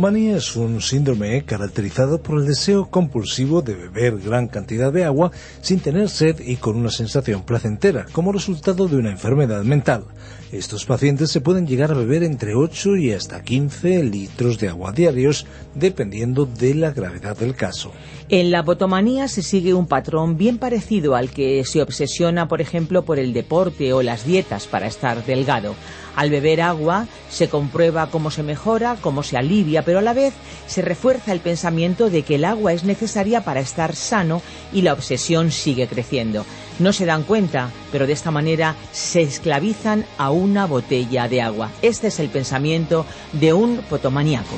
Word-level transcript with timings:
Potomanía 0.00 0.38
es 0.38 0.56
un 0.56 0.80
síndrome 0.80 1.44
caracterizado 1.44 2.22
por 2.22 2.38
el 2.38 2.46
deseo 2.46 2.88
compulsivo 2.88 3.60
de 3.60 3.74
beber 3.74 4.16
gran 4.16 4.48
cantidad 4.48 4.90
de 4.90 5.04
agua 5.04 5.30
sin 5.60 5.78
tener 5.80 6.08
sed 6.08 6.40
y 6.40 6.56
con 6.56 6.78
una 6.78 6.90
sensación 6.90 7.42
placentera, 7.42 8.06
como 8.10 8.32
resultado 8.32 8.88
de 8.88 8.96
una 8.96 9.10
enfermedad 9.10 9.62
mental. 9.62 10.04
Estos 10.52 10.86
pacientes 10.86 11.30
se 11.30 11.42
pueden 11.42 11.66
llegar 11.66 11.92
a 11.92 11.94
beber 11.94 12.22
entre 12.22 12.54
8 12.54 12.96
y 12.96 13.12
hasta 13.12 13.42
15 13.42 14.02
litros 14.04 14.58
de 14.58 14.68
agua 14.68 14.90
diarios, 14.90 15.46
dependiendo 15.74 16.46
de 16.46 16.74
la 16.74 16.92
gravedad 16.92 17.36
del 17.36 17.54
caso. 17.54 17.92
En 18.30 18.50
la 18.50 18.62
botomanía 18.62 19.28
se 19.28 19.42
sigue 19.42 19.74
un 19.74 19.86
patrón 19.86 20.38
bien 20.38 20.58
parecido 20.58 21.14
al 21.14 21.30
que 21.30 21.62
se 21.64 21.82
obsesiona, 21.82 22.48
por 22.48 22.62
ejemplo, 22.62 23.04
por 23.04 23.18
el 23.18 23.32
deporte 23.32 23.92
o 23.92 24.02
las 24.02 24.24
dietas 24.24 24.66
para 24.66 24.86
estar 24.86 25.24
delgado. 25.24 25.74
Al 26.16 26.30
beber 26.30 26.60
agua 26.60 27.06
se 27.28 27.48
comprueba 27.48 28.10
cómo 28.10 28.30
se 28.30 28.42
mejora, 28.42 28.96
cómo 29.00 29.22
se 29.22 29.36
alivia, 29.36 29.84
pero 29.90 29.98
a 29.98 30.02
la 30.02 30.12
vez 30.12 30.34
se 30.68 30.82
refuerza 30.82 31.32
el 31.32 31.40
pensamiento 31.40 32.10
de 32.10 32.22
que 32.22 32.36
el 32.36 32.44
agua 32.44 32.72
es 32.72 32.84
necesaria 32.84 33.40
para 33.40 33.58
estar 33.58 33.96
sano 33.96 34.40
y 34.72 34.82
la 34.82 34.92
obsesión 34.92 35.50
sigue 35.50 35.88
creciendo. 35.88 36.46
No 36.78 36.92
se 36.92 37.06
dan 37.06 37.24
cuenta, 37.24 37.72
pero 37.90 38.06
de 38.06 38.12
esta 38.12 38.30
manera 38.30 38.76
se 38.92 39.20
esclavizan 39.22 40.06
a 40.16 40.30
una 40.30 40.66
botella 40.66 41.26
de 41.26 41.42
agua. 41.42 41.72
Este 41.82 42.06
es 42.06 42.20
el 42.20 42.28
pensamiento 42.28 43.04
de 43.32 43.52
un 43.52 43.78
potomaníaco. 43.78 44.54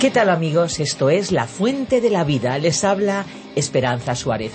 ¿Qué 0.00 0.10
tal 0.10 0.30
amigos? 0.30 0.80
Esto 0.80 1.10
es 1.10 1.30
La 1.30 1.46
Fuente 1.46 2.00
de 2.00 2.08
la 2.08 2.24
Vida. 2.24 2.56
Les 2.56 2.82
habla 2.82 3.26
Esperanza 3.54 4.14
Suárez. 4.14 4.52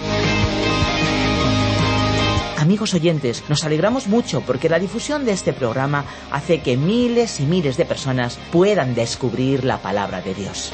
Amigos 2.68 2.94
oyentes, 2.94 3.46
nos 3.48 3.64
alegramos 3.64 4.08
mucho 4.08 4.42
porque 4.42 4.68
la 4.68 4.78
difusión 4.78 5.23
de 5.23 5.32
este 5.32 5.54
programa 5.54 6.04
hace 6.32 6.60
que 6.60 6.76
miles 6.76 7.40
y 7.40 7.44
miles 7.44 7.78
de 7.78 7.86
personas 7.86 8.38
puedan 8.52 8.94
descubrir 8.94 9.64
la 9.64 9.82
palabra 9.82 10.20
de 10.20 10.34
Dios. 10.34 10.73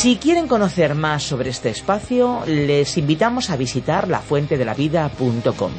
Si 0.00 0.16
quieren 0.16 0.48
conocer 0.48 0.94
más 0.94 1.24
sobre 1.24 1.50
este 1.50 1.68
espacio, 1.68 2.42
les 2.46 2.96
invitamos 2.96 3.50
a 3.50 3.58
visitar 3.58 4.08
lafuentedelavida.com. 4.08 5.72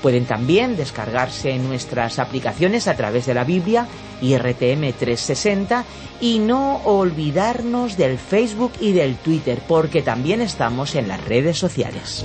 Pueden 0.00 0.24
también 0.24 0.78
descargarse 0.78 1.58
nuestras 1.58 2.18
aplicaciones 2.18 2.88
a 2.88 2.96
través 2.96 3.26
de 3.26 3.34
la 3.34 3.44
Biblia 3.44 3.86
y 4.22 4.34
RTM 4.34 4.94
360 4.98 5.84
y 6.22 6.38
no 6.38 6.76
olvidarnos 6.86 7.98
del 7.98 8.16
Facebook 8.16 8.72
y 8.80 8.92
del 8.92 9.16
Twitter 9.16 9.60
porque 9.68 10.00
también 10.00 10.40
estamos 10.40 10.94
en 10.94 11.08
las 11.08 11.22
redes 11.26 11.58
sociales. 11.58 12.24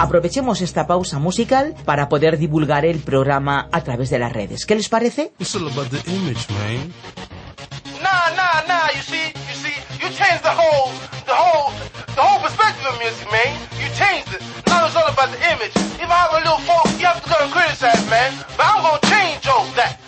Aprovechemos 0.00 0.62
esta 0.62 0.86
pausa 0.86 1.18
musical 1.18 1.74
para 1.84 2.08
poder 2.08 2.38
divulgar 2.38 2.86
el 2.86 3.00
programa 3.00 3.68
a 3.70 3.82
través 3.82 4.08
de 4.08 4.18
las 4.18 4.32
redes. 4.32 4.64
¿Qué 4.64 4.74
les 4.74 4.88
parece? 4.88 5.30
Nah, 8.02 8.30
nah, 8.34 8.64
nah. 8.66 8.88
You 8.96 9.02
see, 9.02 9.28
you 9.46 9.54
see, 9.60 9.76
you 10.00 10.08
changed 10.16 10.42
the 10.42 10.56
whole, 10.56 10.90
the 11.26 11.34
whole, 11.36 11.70
the 12.16 12.22
whole 12.22 12.40
perspective 12.40 12.86
of 12.88 12.96
music, 12.98 13.28
man. 13.30 13.52
You 13.76 13.88
changed 13.94 14.32
it. 14.32 14.40
Now 14.66 14.86
it's 14.86 14.96
all 14.96 15.04
about 15.06 15.28
the 15.36 15.40
image. 15.52 15.76
If 16.00 16.08
I 16.08 16.16
have 16.24 16.32
a 16.32 16.38
little 16.48 16.64
fault, 16.64 16.88
you 16.98 17.04
have 17.04 17.20
to 17.22 17.28
go 17.28 17.36
and 17.44 17.52
criticize, 17.52 18.00
man. 18.08 18.32
But 18.56 18.72
I'm 18.72 18.80
gonna 18.80 19.04
change 19.04 19.46
all 19.48 19.66
that. 19.76 19.99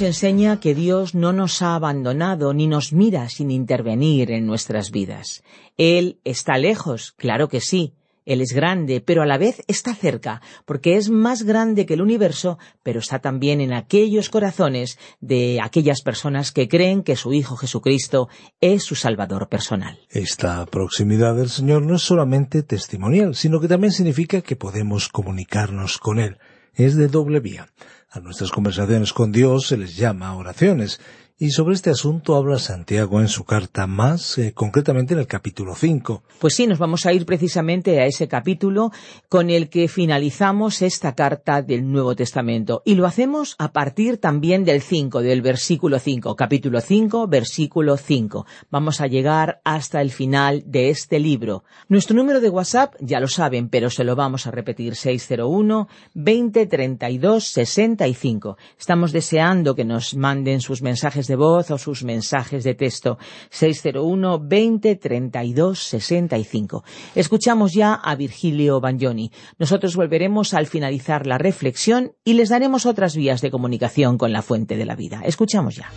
Nos 0.00 0.06
enseña 0.06 0.60
que 0.60 0.74
Dios 0.74 1.14
no 1.14 1.34
nos 1.34 1.60
ha 1.60 1.74
abandonado 1.74 2.54
ni 2.54 2.66
nos 2.66 2.94
mira 2.94 3.28
sin 3.28 3.50
intervenir 3.50 4.30
en 4.30 4.46
nuestras 4.46 4.90
vidas. 4.90 5.42
Él 5.76 6.20
está 6.24 6.56
lejos, 6.56 7.12
claro 7.18 7.48
que 7.48 7.60
sí. 7.60 7.92
Él 8.24 8.40
es 8.40 8.54
grande, 8.54 9.02
pero 9.02 9.20
a 9.20 9.26
la 9.26 9.36
vez 9.36 9.62
está 9.66 9.94
cerca, 9.94 10.40
porque 10.64 10.96
es 10.96 11.10
más 11.10 11.42
grande 11.42 11.84
que 11.84 11.94
el 11.94 12.00
universo, 12.00 12.58
pero 12.82 13.00
está 13.00 13.18
también 13.18 13.60
en 13.60 13.74
aquellos 13.74 14.30
corazones 14.30 14.98
de 15.20 15.58
aquellas 15.62 16.00
personas 16.00 16.50
que 16.50 16.66
creen 16.66 17.02
que 17.02 17.16
su 17.16 17.34
Hijo 17.34 17.56
Jesucristo 17.56 18.30
es 18.62 18.84
su 18.84 18.94
Salvador 18.94 19.50
personal. 19.50 19.98
Esta 20.08 20.64
proximidad 20.64 21.36
del 21.36 21.50
Señor 21.50 21.82
no 21.82 21.96
es 21.96 22.02
solamente 22.02 22.62
testimonial, 22.62 23.34
sino 23.34 23.60
que 23.60 23.68
también 23.68 23.92
significa 23.92 24.40
que 24.40 24.56
podemos 24.56 25.10
comunicarnos 25.10 25.98
con 25.98 26.18
Él. 26.18 26.38
Es 26.74 26.96
de 26.96 27.08
doble 27.08 27.40
vía. 27.40 27.68
A 28.10 28.20
nuestras 28.20 28.50
conversaciones 28.50 29.12
con 29.12 29.32
Dios 29.32 29.66
se 29.68 29.76
les 29.76 29.96
llama 29.96 30.36
oraciones, 30.36 31.00
Y 31.42 31.52
sobre 31.52 31.74
este 31.74 31.88
asunto 31.88 32.36
habla 32.36 32.58
Santiago 32.58 33.18
en 33.18 33.28
su 33.28 33.44
carta 33.44 33.86
más 33.86 34.36
eh, 34.36 34.52
concretamente 34.52 35.14
en 35.14 35.20
el 35.20 35.26
capítulo 35.26 35.74
5. 35.74 36.22
Pues 36.38 36.54
sí, 36.54 36.66
nos 36.66 36.78
vamos 36.78 37.06
a 37.06 37.14
ir 37.14 37.24
precisamente 37.24 37.98
a 37.98 38.04
ese 38.04 38.28
capítulo 38.28 38.92
con 39.30 39.48
el 39.48 39.70
que 39.70 39.88
finalizamos 39.88 40.82
esta 40.82 41.14
carta 41.14 41.62
del 41.62 41.90
Nuevo 41.90 42.14
Testamento. 42.14 42.82
Y 42.84 42.94
lo 42.94 43.06
hacemos 43.06 43.56
a 43.58 43.72
partir 43.72 44.18
también 44.18 44.66
del 44.66 44.82
5, 44.82 45.22
del 45.22 45.40
versículo 45.40 45.98
5, 45.98 46.36
capítulo 46.36 46.78
5, 46.82 47.26
versículo 47.26 47.96
5. 47.96 48.44
Vamos 48.70 49.00
a 49.00 49.06
llegar 49.06 49.62
hasta 49.64 50.02
el 50.02 50.10
final 50.10 50.64
de 50.66 50.90
este 50.90 51.18
libro. 51.20 51.64
Nuestro 51.88 52.14
número 52.14 52.42
de 52.42 52.50
WhatsApp 52.50 52.96
ya 53.00 53.18
lo 53.18 53.28
saben, 53.28 53.70
pero 53.70 53.88
se 53.88 54.04
lo 54.04 54.14
vamos 54.14 54.46
a 54.46 54.50
repetir 54.50 54.94
601 54.94 55.88
20 56.12 56.66
32 56.66 57.44
65. 57.44 58.58
Estamos 58.78 59.12
deseando 59.12 59.74
que 59.74 59.86
nos 59.86 60.14
manden 60.14 60.60
sus 60.60 60.82
mensajes 60.82 61.29
de 61.30 61.36
voz 61.36 61.70
o 61.70 61.78
sus 61.78 62.04
mensajes 62.04 62.64
de 62.64 62.74
texto 62.74 63.16
601 63.50 64.40
20 64.46 64.96
32 64.96 65.78
65. 65.78 66.84
Escuchamos 67.14 67.72
ya 67.72 67.94
a 67.94 68.14
Virgilio 68.16 68.80
Bagnoni. 68.80 69.30
Nosotros 69.58 69.96
volveremos 69.96 70.52
al 70.52 70.66
finalizar 70.66 71.26
la 71.26 71.38
reflexión 71.38 72.12
y 72.24 72.34
les 72.34 72.50
daremos 72.50 72.84
otras 72.84 73.16
vías 73.16 73.40
de 73.40 73.50
comunicación 73.50 74.18
con 74.18 74.32
la 74.32 74.42
fuente 74.42 74.76
de 74.76 74.84
la 74.84 74.96
vida. 74.96 75.22
Escuchamos 75.24 75.76
ya. 75.76 75.90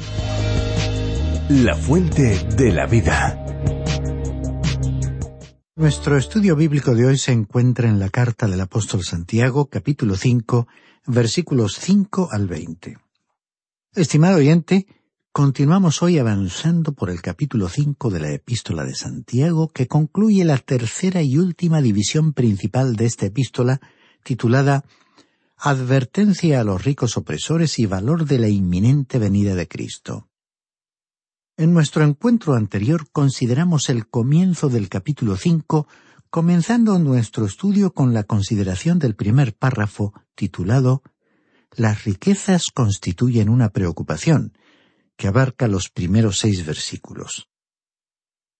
La 1.49 1.75
fuente 1.75 2.39
de 2.55 2.71
la 2.71 2.85
vida. 2.85 3.39
Nuestro 5.75 6.17
estudio 6.17 6.55
bíblico 6.55 6.93
de 6.93 7.07
hoy 7.07 7.17
se 7.17 7.31
encuentra 7.31 7.89
en 7.89 7.99
la 7.99 8.09
carta 8.09 8.47
del 8.47 8.61
apóstol 8.61 9.03
Santiago, 9.03 9.65
capítulo 9.65 10.15
5, 10.15 10.67
versículos 11.07 11.79
5 11.79 12.29
al 12.31 12.47
20. 12.47 12.97
Estimado 13.95 14.37
oyente, 14.37 14.85
Continuamos 15.35 16.03
hoy 16.03 16.19
avanzando 16.19 16.91
por 16.93 17.09
el 17.09 17.23
capítulo 17.23 17.67
5 17.67 18.11
de 18.11 18.19
la 18.19 18.31
epístola 18.33 18.83
de 18.83 18.93
Santiago, 18.93 19.67
que 19.69 19.87
concluye 19.87 20.45
la 20.45 20.59
tercera 20.59 21.23
y 21.23 21.39
última 21.39 21.81
división 21.81 22.33
principal 22.33 22.95
de 22.95 23.05
esta 23.05 23.25
epístola, 23.25 23.81
titulada 24.23 24.85
Advertencia 25.57 26.61
a 26.61 26.63
los 26.63 26.83
ricos 26.83 27.17
opresores 27.17 27.79
y 27.79 27.87
valor 27.87 28.25
de 28.25 28.37
la 28.37 28.47
inminente 28.47 29.17
venida 29.17 29.55
de 29.55 29.67
Cristo. 29.67 30.29
En 31.57 31.73
nuestro 31.73 32.03
encuentro 32.03 32.53
anterior 32.53 33.09
consideramos 33.11 33.89
el 33.89 34.07
comienzo 34.07 34.69
del 34.69 34.87
capítulo 34.87 35.35
5, 35.35 35.87
comenzando 36.29 36.99
nuestro 36.99 37.47
estudio 37.47 37.91
con 37.91 38.13
la 38.13 38.25
consideración 38.25 38.99
del 38.99 39.15
primer 39.15 39.55
párrafo, 39.55 40.13
titulado 40.35 41.01
Las 41.75 42.03
riquezas 42.03 42.67
constituyen 42.71 43.49
una 43.49 43.69
preocupación, 43.69 44.53
que 45.17 45.27
abarca 45.27 45.67
los 45.67 45.89
primeros 45.89 46.39
seis 46.39 46.65
versículos. 46.65 47.47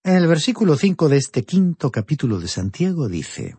En 0.04 0.16
el 0.16 0.28
versículo 0.28 0.76
cinco 0.76 1.10
de 1.10 1.18
este 1.18 1.46
quinto 1.46 1.92
capítulo 1.92 2.40
de 2.40 2.48
Santiago 2.48 3.08
dice 3.08 3.56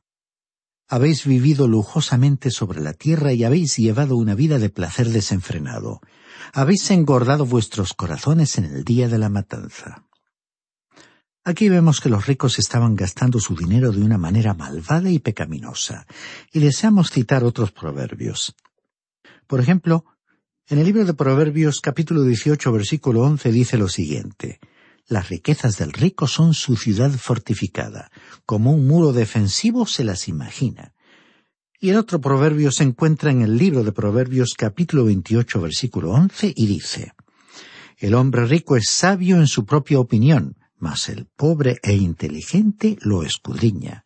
Habéis 0.89 1.25
vivido 1.25 1.67
lujosamente 1.67 2.51
sobre 2.51 2.83
la 2.83 2.93
tierra 2.93 3.33
y 3.33 3.45
habéis 3.45 3.79
llevado 3.79 4.17
una 4.17 4.35
vida 4.35 4.59
de 4.59 4.69
placer 4.69 5.09
desenfrenado. 5.09 6.01
Habéis 6.53 6.91
engordado 6.91 7.47
vuestros 7.47 7.95
corazones 7.95 8.59
en 8.59 8.67
el 8.67 8.85
día 8.85 9.09
de 9.09 9.19
la 9.19 9.31
matanza. 9.31 10.05
Aquí 11.43 11.69
vemos 11.69 12.01
que 12.01 12.09
los 12.09 12.27
ricos 12.27 12.59
estaban 12.59 12.97
gastando 12.97 13.39
su 13.39 13.55
dinero 13.55 13.93
de 13.93 14.03
una 14.03 14.19
manera 14.19 14.55
malvada 14.55 15.11
y 15.11 15.19
pecaminosa, 15.19 16.07
y 16.53 16.61
deseamos 16.61 17.11
citar 17.11 17.45
otros 17.45 17.73
proverbios. 17.73 18.55
Por 19.47 19.61
ejemplo, 19.61 20.05
en 20.69 20.79
el 20.79 20.87
libro 20.87 21.05
de 21.05 21.13
Proverbios 21.13 21.83
capítulo 21.83 22.23
18 22.23 22.73
versículo 22.73 23.21
11 23.21 23.53
dice 23.53 23.77
lo 23.77 23.89
siguiente, 23.89 24.61
Las 25.07 25.29
riquezas 25.29 25.77
del 25.77 25.93
rico 25.93 26.27
son 26.27 26.55
su 26.55 26.77
ciudad 26.77 27.11
fortificada, 27.11 28.11
como 28.47 28.73
un 28.73 28.87
muro 28.87 29.13
defensivo 29.13 29.87
se 29.87 30.05
las 30.05 30.27
imagina. 30.27 30.95
Y 31.79 31.91
el 31.91 31.97
otro 31.97 32.19
proverbio 32.19 32.71
se 32.71 32.85
encuentra 32.85 33.31
en 33.31 33.43
el 33.43 33.59
libro 33.59 33.85
de 33.85 33.93
Proverbios 33.93 34.55
capítulo 34.57 35.05
28 35.05 35.61
versículo 35.61 36.13
11 36.13 36.55
y 36.57 36.67
dice, 36.67 37.13
El 37.99 38.15
hombre 38.15 38.47
rico 38.47 38.77
es 38.77 38.89
sabio 38.89 39.37
en 39.37 39.47
su 39.47 39.67
propia 39.67 40.01
opinión, 40.01 40.57
mas 40.79 41.11
el 41.11 41.27
pobre 41.27 41.79
e 41.83 41.93
inteligente 41.93 42.97
lo 43.03 43.23
escudriña. 43.23 44.05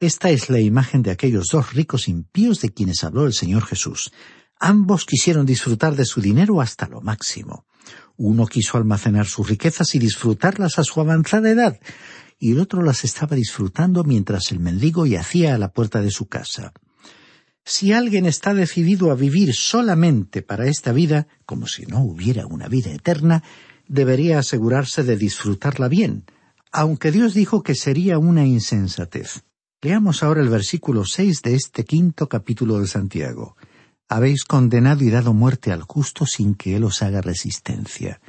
Esta 0.00 0.30
es 0.30 0.48
la 0.48 0.60
imagen 0.60 1.02
de 1.02 1.10
aquellos 1.10 1.48
dos 1.48 1.74
ricos 1.74 2.08
impíos 2.08 2.62
de 2.62 2.72
quienes 2.72 3.04
habló 3.04 3.26
el 3.26 3.34
Señor 3.34 3.66
Jesús. 3.66 4.12
Ambos 4.66 5.04
quisieron 5.04 5.44
disfrutar 5.44 5.94
de 5.94 6.06
su 6.06 6.22
dinero 6.22 6.62
hasta 6.62 6.88
lo 6.88 7.02
máximo. 7.02 7.66
Uno 8.16 8.46
quiso 8.46 8.78
almacenar 8.78 9.26
sus 9.26 9.46
riquezas 9.46 9.94
y 9.94 9.98
disfrutarlas 9.98 10.78
a 10.78 10.84
su 10.84 11.02
avanzada 11.02 11.50
edad, 11.50 11.78
y 12.38 12.52
el 12.52 12.60
otro 12.60 12.82
las 12.82 13.04
estaba 13.04 13.36
disfrutando 13.36 14.04
mientras 14.04 14.52
el 14.52 14.60
mendigo 14.60 15.04
yacía 15.04 15.54
a 15.54 15.58
la 15.58 15.70
puerta 15.70 16.00
de 16.00 16.10
su 16.10 16.28
casa. 16.28 16.72
Si 17.62 17.92
alguien 17.92 18.24
está 18.24 18.54
decidido 18.54 19.10
a 19.10 19.16
vivir 19.16 19.52
solamente 19.52 20.40
para 20.40 20.66
esta 20.66 20.92
vida, 20.92 21.26
como 21.44 21.66
si 21.66 21.84
no 21.84 22.00
hubiera 22.02 22.46
una 22.46 22.66
vida 22.66 22.90
eterna, 22.90 23.42
debería 23.86 24.38
asegurarse 24.38 25.02
de 25.02 25.18
disfrutarla 25.18 25.88
bien, 25.88 26.24
aunque 26.72 27.12
Dios 27.12 27.34
dijo 27.34 27.62
que 27.62 27.74
sería 27.74 28.16
una 28.16 28.46
insensatez. 28.46 29.42
Leamos 29.82 30.22
ahora 30.22 30.40
el 30.40 30.48
versículo 30.48 31.04
seis 31.04 31.42
de 31.42 31.54
este 31.54 31.84
quinto 31.84 32.30
capítulo 32.30 32.80
de 32.80 32.86
Santiago 32.86 33.56
habéis 34.08 34.44
condenado 34.44 35.04
y 35.04 35.10
dado 35.10 35.34
muerte 35.34 35.72
al 35.72 35.82
justo 35.82 36.26
sin 36.26 36.54
que 36.54 36.76
él 36.76 36.84
os 36.84 37.02
haga 37.02 37.20
resistencia. 37.20 38.20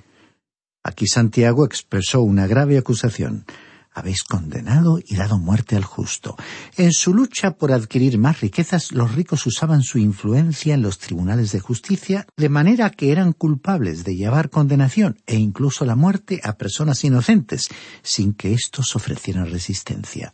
Aquí 0.84 1.08
Santiago 1.08 1.66
expresó 1.66 2.22
una 2.22 2.48
grave 2.48 2.78
acusación. 2.78 3.46
Habéis 3.92 4.24
condenado 4.26 5.00
y 5.04 5.16
dado 5.16 5.40
muerte 5.40 5.78
al 5.78 5.86
justo. 5.86 6.36
En 6.76 6.92
su 6.92 7.14
lucha 7.14 7.52
por 7.52 7.72
adquirir 7.72 8.18
más 8.18 8.42
riquezas, 8.42 8.92
los 8.92 9.16
ricos 9.16 9.46
usaban 9.48 9.84
su 9.84 10.00
influencia 10.00 10.74
en 10.74 10.82
los 10.82 11.00
tribunales 11.00 11.54
de 11.54 11.62
justicia, 11.62 12.28
de 12.36 12.50
manera 12.50 12.90
que 12.90 13.14
eran 13.14 13.32
culpables 13.32 14.04
de 14.04 14.18
llevar 14.18 14.50
condenación 14.50 15.18
e 15.26 15.38
incluso 15.38 15.86
la 15.86 15.96
muerte 15.96 16.42
a 16.44 16.58
personas 16.58 17.06
inocentes, 17.06 17.70
sin 18.04 18.34
que 18.34 18.54
éstos 18.54 18.98
ofrecieran 18.98 19.50
resistencia. 19.50 20.34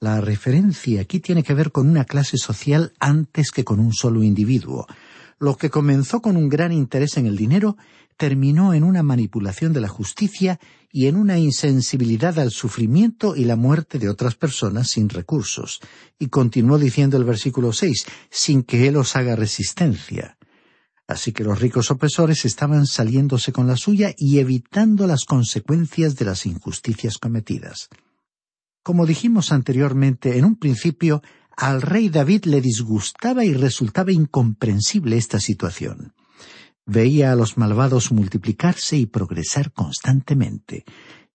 La 0.00 0.20
referencia 0.20 1.00
aquí 1.00 1.20
tiene 1.20 1.42
que 1.42 1.54
ver 1.54 1.72
con 1.72 1.88
una 1.88 2.04
clase 2.04 2.36
social 2.36 2.92
antes 2.98 3.50
que 3.50 3.64
con 3.64 3.80
un 3.80 3.92
solo 3.92 4.22
individuo. 4.22 4.86
Lo 5.38 5.56
que 5.56 5.70
comenzó 5.70 6.20
con 6.20 6.36
un 6.36 6.48
gran 6.48 6.72
interés 6.72 7.16
en 7.16 7.26
el 7.26 7.36
dinero 7.36 7.76
terminó 8.16 8.74
en 8.74 8.84
una 8.84 9.02
manipulación 9.02 9.72
de 9.72 9.80
la 9.80 9.88
justicia 9.88 10.60
y 10.92 11.06
en 11.06 11.16
una 11.16 11.38
insensibilidad 11.38 12.38
al 12.38 12.50
sufrimiento 12.50 13.34
y 13.34 13.44
la 13.44 13.56
muerte 13.56 13.98
de 13.98 14.08
otras 14.08 14.36
personas 14.36 14.90
sin 14.90 15.08
recursos. 15.08 15.80
Y 16.18 16.28
continuó 16.28 16.78
diciendo 16.78 17.16
el 17.16 17.24
versículo 17.24 17.72
seis, 17.72 18.06
sin 18.30 18.62
que 18.62 18.86
él 18.86 18.96
os 18.96 19.16
haga 19.16 19.34
resistencia. 19.36 20.36
Así 21.06 21.32
que 21.32 21.44
los 21.44 21.60
ricos 21.60 21.90
opresores 21.90 22.44
estaban 22.44 22.86
saliéndose 22.86 23.52
con 23.52 23.66
la 23.66 23.76
suya 23.76 24.14
y 24.16 24.38
evitando 24.38 25.06
las 25.06 25.24
consecuencias 25.24 26.16
de 26.16 26.24
las 26.24 26.46
injusticias 26.46 27.18
cometidas. 27.18 27.88
Como 28.84 29.06
dijimos 29.06 29.50
anteriormente, 29.50 30.36
en 30.36 30.44
un 30.44 30.56
principio, 30.56 31.22
al 31.56 31.80
rey 31.80 32.10
David 32.10 32.44
le 32.44 32.60
disgustaba 32.60 33.42
y 33.42 33.54
resultaba 33.54 34.12
incomprensible 34.12 35.16
esta 35.16 35.40
situación. 35.40 36.12
Veía 36.84 37.32
a 37.32 37.34
los 37.34 37.56
malvados 37.56 38.12
multiplicarse 38.12 38.98
y 38.98 39.06
progresar 39.06 39.72
constantemente. 39.72 40.84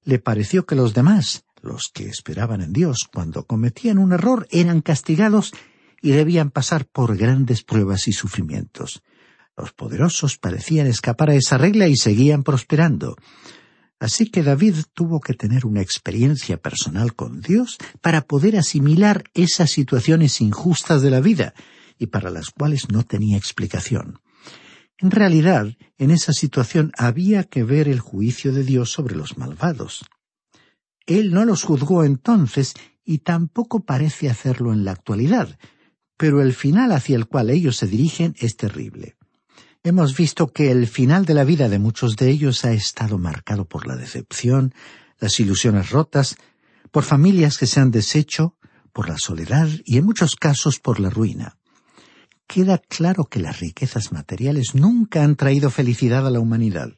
Le 0.04 0.20
pareció 0.20 0.68
que 0.68 0.76
los 0.76 0.94
demás, 0.94 1.44
los 1.64 1.90
que 1.92 2.06
esperaban 2.06 2.62
en 2.62 2.72
Dios, 2.72 3.10
cuando 3.12 3.46
cometían 3.46 3.98
un 3.98 4.14
error, 4.14 4.48
eran 4.52 4.82
castigados 4.82 5.52
y 6.04 6.12
debían 6.12 6.52
pasar 6.52 6.86
por 6.86 7.18
grandes 7.18 7.64
pruebas 7.64 8.08
y 8.08 8.14
sufrimientos. 8.14 9.02
Los 9.58 9.74
poderosos 9.74 10.38
parecían 10.38 10.86
escapar 10.86 11.32
a 11.32 11.36
esa 11.36 11.58
regla 11.58 11.88
y 11.88 11.98
seguían 11.98 12.44
prosperando. 12.44 13.16
Así 14.00 14.30
que 14.30 14.44
David 14.44 14.76
tuvo 14.94 15.20
que 15.20 15.34
tener 15.34 15.66
una 15.66 15.82
experiencia 15.82 16.58
personal 16.58 17.16
con 17.16 17.42
Dios 17.42 17.78
para 18.02 18.22
poder 18.22 18.58
asimilar 18.58 19.26
esas 19.34 19.72
situaciones 19.72 20.40
injustas 20.40 21.02
de 21.02 21.10
la 21.10 21.20
vida 21.20 21.54
y 21.98 22.08
para 22.08 22.30
las 22.30 22.50
cuales 22.50 22.90
no 22.90 23.04
tenía 23.04 23.38
explicación. 23.38 24.22
En 24.98 25.12
realidad, 25.12 25.76
en 25.98 26.12
esa 26.12 26.32
situación 26.32 26.94
había 26.98 27.44
que 27.44 27.64
ver 27.64 27.90
el 27.90 28.00
juicio 28.00 28.54
de 28.54 28.64
Dios 28.64 28.90
sobre 28.90 29.16
los 29.16 29.38
malvados. 29.38 30.06
Él 31.06 31.34
no 31.34 31.44
los 31.44 31.64
juzgó 31.64 32.06
entonces 32.06 32.74
y 33.04 33.20
tampoco 33.20 33.84
parece 33.84 34.30
hacerlo 34.30 34.72
en 34.72 34.86
la 34.86 34.92
actualidad, 34.92 35.58
pero 36.16 36.42
el 36.42 36.54
final 36.54 36.94
hacia 36.94 37.18
el 37.18 37.28
cual 37.28 37.50
ellos 37.50 37.78
se 37.78 37.88
dirigen 37.88 38.34
es 38.40 38.56
terrible 38.56 39.19
hemos 39.84 40.16
visto 40.16 40.48
que 40.48 40.72
el 40.72 40.88
final 40.88 41.26
de 41.26 41.34
la 41.34 41.44
vida 41.44 41.70
de 41.70 41.80
muchos 41.80 42.16
de 42.16 42.30
ellos 42.30 42.66
ha 42.66 42.72
estado 42.72 43.18
marcado 43.18 43.66
por 43.66 43.88
la 43.88 43.96
decepción, 43.96 44.74
las 45.20 45.40
ilusiones 45.40 45.90
rotas, 45.92 46.36
por 46.92 47.04
familias 47.04 47.58
que 47.58 47.68
se 47.68 47.80
han 47.80 47.92
deshecho, 47.92 48.56
por 48.92 49.08
la 49.08 49.18
soledad 49.18 49.70
y 49.86 49.98
en 49.98 50.06
muchos 50.06 50.36
casos 50.36 50.80
por 50.80 51.00
la 51.00 51.10
ruina. 51.10 51.58
Queda 52.48 52.80
claro 52.80 53.26
que 53.26 53.40
las 53.40 53.60
riquezas 53.60 54.12
materiales 54.12 54.74
nunca 54.74 55.24
han 55.24 55.36
traído 55.36 55.70
felicidad 55.70 56.26
a 56.26 56.32
la 56.32 56.40
humanidad. 56.40 56.90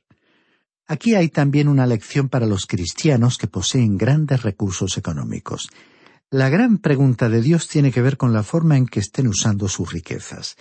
Aquí 0.88 1.16
hay 1.16 1.30
también 1.30 1.68
una 1.68 1.86
lección 1.86 2.30
para 2.30 2.46
los 2.46 2.66
cristianos 2.66 3.38
que 3.38 3.48
poseen 3.48 3.98
grandes 3.98 4.44
recursos 4.44 4.98
económicos. 4.98 5.70
La 6.30 6.50
gran 6.50 6.78
pregunta 6.78 7.28
de 7.28 7.42
Dios 7.42 7.68
tiene 7.68 7.92
que 7.92 8.02
ver 8.02 8.18
con 8.18 8.34
la 8.34 8.44
forma 8.44 8.78
en 8.78 8.86
que 8.86 9.02
estén 9.02 9.28
usando 9.28 9.68
sus 9.68 9.92
riquezas. 9.92 10.56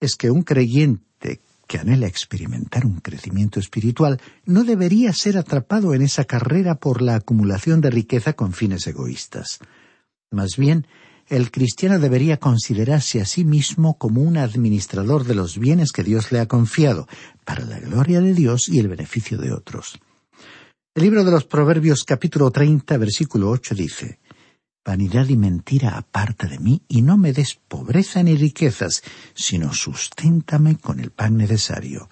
Es 0.00 0.16
que 0.16 0.30
un 0.30 0.42
creyente 0.42 1.42
que 1.66 1.78
anhela 1.78 2.06
experimentar 2.06 2.84
un 2.84 3.00
crecimiento 3.00 3.60
espiritual 3.60 4.20
no 4.44 4.64
debería 4.64 5.12
ser 5.12 5.38
atrapado 5.38 5.94
en 5.94 6.02
esa 6.02 6.24
carrera 6.24 6.76
por 6.76 7.02
la 7.02 7.16
acumulación 7.16 7.80
de 7.80 7.90
riqueza 7.90 8.34
con 8.34 8.52
fines 8.52 8.86
egoístas. 8.86 9.58
Más 10.30 10.56
bien, 10.56 10.86
el 11.28 11.50
cristiano 11.50 11.98
debería 11.98 12.36
considerarse 12.36 13.20
a 13.20 13.24
sí 13.24 13.44
mismo 13.44 13.96
como 13.96 14.20
un 14.22 14.36
administrador 14.36 15.24
de 15.24 15.34
los 15.34 15.58
bienes 15.58 15.92
que 15.92 16.02
Dios 16.02 16.32
le 16.32 16.40
ha 16.40 16.46
confiado, 16.46 17.06
para 17.44 17.64
la 17.64 17.80
gloria 17.80 18.20
de 18.20 18.34
Dios 18.34 18.68
y 18.68 18.78
el 18.78 18.88
beneficio 18.88 19.38
de 19.38 19.52
otros. 19.52 19.98
El 20.94 21.04
libro 21.04 21.24
de 21.24 21.30
los 21.30 21.44
Proverbios 21.44 22.04
capítulo 22.04 22.50
30 22.50 22.98
versículo 22.98 23.48
8 23.48 23.74
dice, 23.74 24.18
Vanidad 24.84 25.28
y 25.28 25.36
mentira 25.36 25.96
aparta 25.96 26.48
de 26.48 26.58
mí 26.58 26.82
y 26.88 27.02
no 27.02 27.16
me 27.16 27.32
des 27.32 27.54
pobreza 27.54 28.22
ni 28.22 28.34
riquezas, 28.34 29.02
sino 29.32 29.72
susténtame 29.72 30.76
con 30.76 30.98
el 30.98 31.12
pan 31.12 31.36
necesario. 31.36 32.08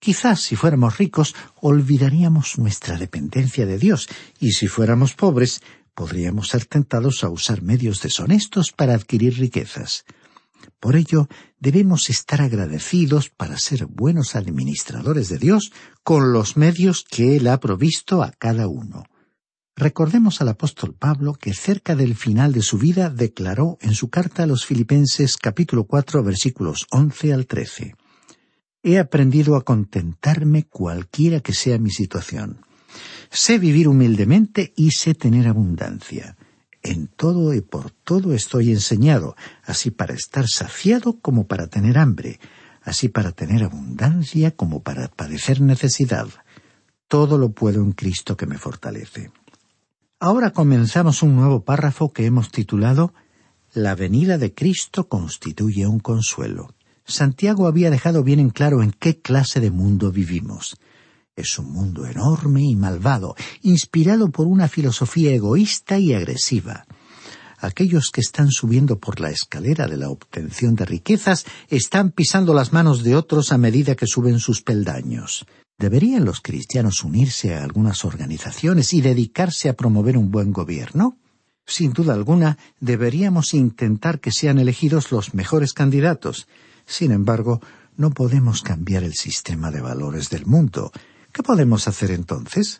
Quizás 0.00 0.40
si 0.40 0.56
fuéramos 0.56 0.98
ricos 0.98 1.36
olvidaríamos 1.60 2.58
nuestra 2.58 2.96
dependencia 2.96 3.64
de 3.64 3.78
Dios 3.78 4.08
y 4.40 4.52
si 4.52 4.66
fuéramos 4.66 5.14
pobres 5.14 5.62
podríamos 5.94 6.48
ser 6.48 6.64
tentados 6.64 7.22
a 7.22 7.28
usar 7.28 7.62
medios 7.62 8.00
deshonestos 8.00 8.72
para 8.72 8.94
adquirir 8.94 9.38
riquezas. 9.38 10.04
Por 10.80 10.96
ello, 10.96 11.28
debemos 11.58 12.10
estar 12.10 12.40
agradecidos 12.40 13.28
para 13.28 13.58
ser 13.58 13.86
buenos 13.86 14.34
administradores 14.34 15.28
de 15.28 15.38
Dios 15.38 15.72
con 16.02 16.32
los 16.32 16.56
medios 16.56 17.04
que 17.04 17.36
Él 17.36 17.46
ha 17.48 17.60
provisto 17.60 18.22
a 18.22 18.32
cada 18.32 18.66
uno. 18.66 19.04
Recordemos 19.80 20.42
al 20.42 20.50
apóstol 20.50 20.92
Pablo 20.92 21.32
que 21.32 21.54
cerca 21.54 21.96
del 21.96 22.14
final 22.14 22.52
de 22.52 22.60
su 22.60 22.76
vida 22.76 23.08
declaró 23.08 23.78
en 23.80 23.94
su 23.94 24.10
carta 24.10 24.42
a 24.42 24.46
los 24.46 24.66
Filipenses 24.66 25.38
capítulo 25.38 25.84
4 25.84 26.22
versículos 26.22 26.86
11 26.90 27.32
al 27.32 27.46
13. 27.46 27.94
He 28.82 28.98
aprendido 28.98 29.56
a 29.56 29.64
contentarme 29.64 30.64
cualquiera 30.64 31.40
que 31.40 31.54
sea 31.54 31.78
mi 31.78 31.90
situación 31.90 32.60
Sé 33.30 33.58
vivir 33.58 33.88
humildemente 33.88 34.74
y 34.76 34.90
sé 34.90 35.14
tener 35.14 35.48
abundancia. 35.48 36.36
En 36.82 37.06
todo 37.06 37.54
y 37.54 37.62
por 37.62 37.90
todo 37.90 38.34
estoy 38.34 38.72
enseñado, 38.72 39.34
así 39.64 39.90
para 39.90 40.12
estar 40.12 40.46
saciado 40.46 41.20
como 41.20 41.46
para 41.46 41.68
tener 41.68 41.96
hambre, 41.96 42.38
así 42.82 43.08
para 43.08 43.32
tener 43.32 43.64
abundancia 43.64 44.50
como 44.50 44.82
para 44.82 45.08
padecer 45.08 45.62
necesidad. 45.62 46.28
Todo 47.08 47.38
lo 47.38 47.52
puedo 47.52 47.82
en 47.82 47.92
Cristo 47.92 48.36
que 48.36 48.46
me 48.46 48.58
fortalece. 48.58 49.30
Ahora 50.22 50.50
comenzamos 50.50 51.22
un 51.22 51.34
nuevo 51.34 51.64
párrafo 51.64 52.12
que 52.12 52.26
hemos 52.26 52.50
titulado 52.50 53.14
La 53.72 53.94
venida 53.94 54.36
de 54.36 54.52
Cristo 54.52 55.08
constituye 55.08 55.86
un 55.86 55.98
consuelo. 55.98 56.74
Santiago 57.06 57.66
había 57.66 57.88
dejado 57.90 58.22
bien 58.22 58.38
en 58.38 58.50
claro 58.50 58.82
en 58.82 58.90
qué 58.90 59.22
clase 59.22 59.60
de 59.60 59.70
mundo 59.70 60.12
vivimos. 60.12 60.76
Es 61.36 61.58
un 61.58 61.72
mundo 61.72 62.04
enorme 62.04 62.62
y 62.64 62.76
malvado, 62.76 63.34
inspirado 63.62 64.30
por 64.30 64.46
una 64.46 64.68
filosofía 64.68 65.32
egoísta 65.32 65.98
y 65.98 66.12
agresiva. 66.12 66.84
Aquellos 67.56 68.10
que 68.12 68.20
están 68.20 68.50
subiendo 68.50 68.98
por 68.98 69.20
la 69.20 69.30
escalera 69.30 69.88
de 69.88 69.96
la 69.96 70.10
obtención 70.10 70.74
de 70.74 70.84
riquezas 70.84 71.46
están 71.68 72.10
pisando 72.10 72.52
las 72.52 72.74
manos 72.74 73.02
de 73.02 73.16
otros 73.16 73.52
a 73.52 73.58
medida 73.58 73.94
que 73.94 74.06
suben 74.06 74.38
sus 74.38 74.60
peldaños. 74.60 75.46
¿Deberían 75.80 76.26
los 76.26 76.42
cristianos 76.42 77.04
unirse 77.04 77.54
a 77.54 77.64
algunas 77.64 78.04
organizaciones 78.04 78.92
y 78.92 79.00
dedicarse 79.00 79.70
a 79.70 79.74
promover 79.74 80.18
un 80.18 80.30
buen 80.30 80.52
gobierno? 80.52 81.16
Sin 81.66 81.94
duda 81.94 82.12
alguna, 82.12 82.58
deberíamos 82.80 83.54
intentar 83.54 84.20
que 84.20 84.30
sean 84.30 84.58
elegidos 84.58 85.10
los 85.10 85.32
mejores 85.32 85.72
candidatos. 85.72 86.48
Sin 86.84 87.12
embargo, 87.12 87.62
no 87.96 88.10
podemos 88.10 88.60
cambiar 88.60 89.04
el 89.04 89.14
sistema 89.14 89.70
de 89.70 89.80
valores 89.80 90.28
del 90.28 90.44
mundo, 90.44 90.92
¿Qué 91.32 91.42
podemos 91.42 91.86
hacer 91.86 92.10
entonces? 92.10 92.78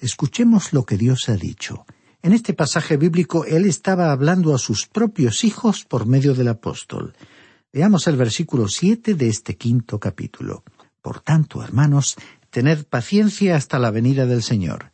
Escuchemos 0.00 0.72
lo 0.72 0.84
que 0.84 0.98
Dios 0.98 1.28
ha 1.28 1.36
dicho. 1.36 1.86
En 2.22 2.32
este 2.32 2.52
pasaje 2.52 2.96
bíblico 2.96 3.46
Él 3.46 3.64
estaba 3.64 4.12
hablando 4.12 4.54
a 4.54 4.58
sus 4.58 4.86
propios 4.86 5.42
hijos 5.42 5.84
por 5.84 6.06
medio 6.06 6.34
del 6.34 6.48
apóstol. 6.48 7.14
Veamos 7.72 8.06
el 8.06 8.16
versículo 8.16 8.68
siete 8.68 9.14
de 9.14 9.28
este 9.28 9.56
quinto 9.56 9.98
capítulo. 9.98 10.64
Por 11.02 11.20
tanto, 11.20 11.62
hermanos, 11.62 12.16
tened 12.50 12.84
paciencia 12.84 13.56
hasta 13.56 13.78
la 13.78 13.90
venida 13.90 14.26
del 14.26 14.42
Señor. 14.42 14.90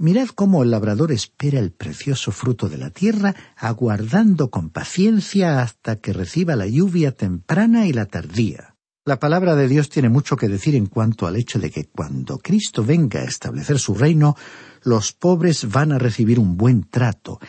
Mirad 0.00 0.28
cómo 0.28 0.62
el 0.62 0.70
labrador 0.70 1.10
espera 1.10 1.58
el 1.58 1.72
precioso 1.72 2.30
fruto 2.30 2.68
de 2.68 2.78
la 2.78 2.90
tierra, 2.90 3.34
aguardando 3.56 4.48
con 4.48 4.70
paciencia 4.70 5.60
hasta 5.60 5.96
que 5.96 6.12
reciba 6.12 6.54
la 6.54 6.68
lluvia 6.68 7.10
temprana 7.10 7.86
y 7.88 7.92
la 7.92 8.06
tardía. 8.06 8.76
La 9.04 9.18
palabra 9.18 9.56
de 9.56 9.66
Dios 9.66 9.88
tiene 9.88 10.08
mucho 10.08 10.36
que 10.36 10.48
decir 10.48 10.76
en 10.76 10.86
cuanto 10.86 11.26
al 11.26 11.34
hecho 11.34 11.58
de 11.58 11.70
que 11.70 11.86
cuando 11.86 12.38
Cristo 12.38 12.84
venga 12.84 13.20
a 13.20 13.24
establecer 13.24 13.78
su 13.78 13.94
reino, 13.94 14.36
los 14.84 15.12
pobres 15.12 15.68
van 15.68 15.92
a 15.92 15.98
recibir 15.98 16.38
un 16.38 16.56
buen 16.56 16.84
trato, 16.84 17.40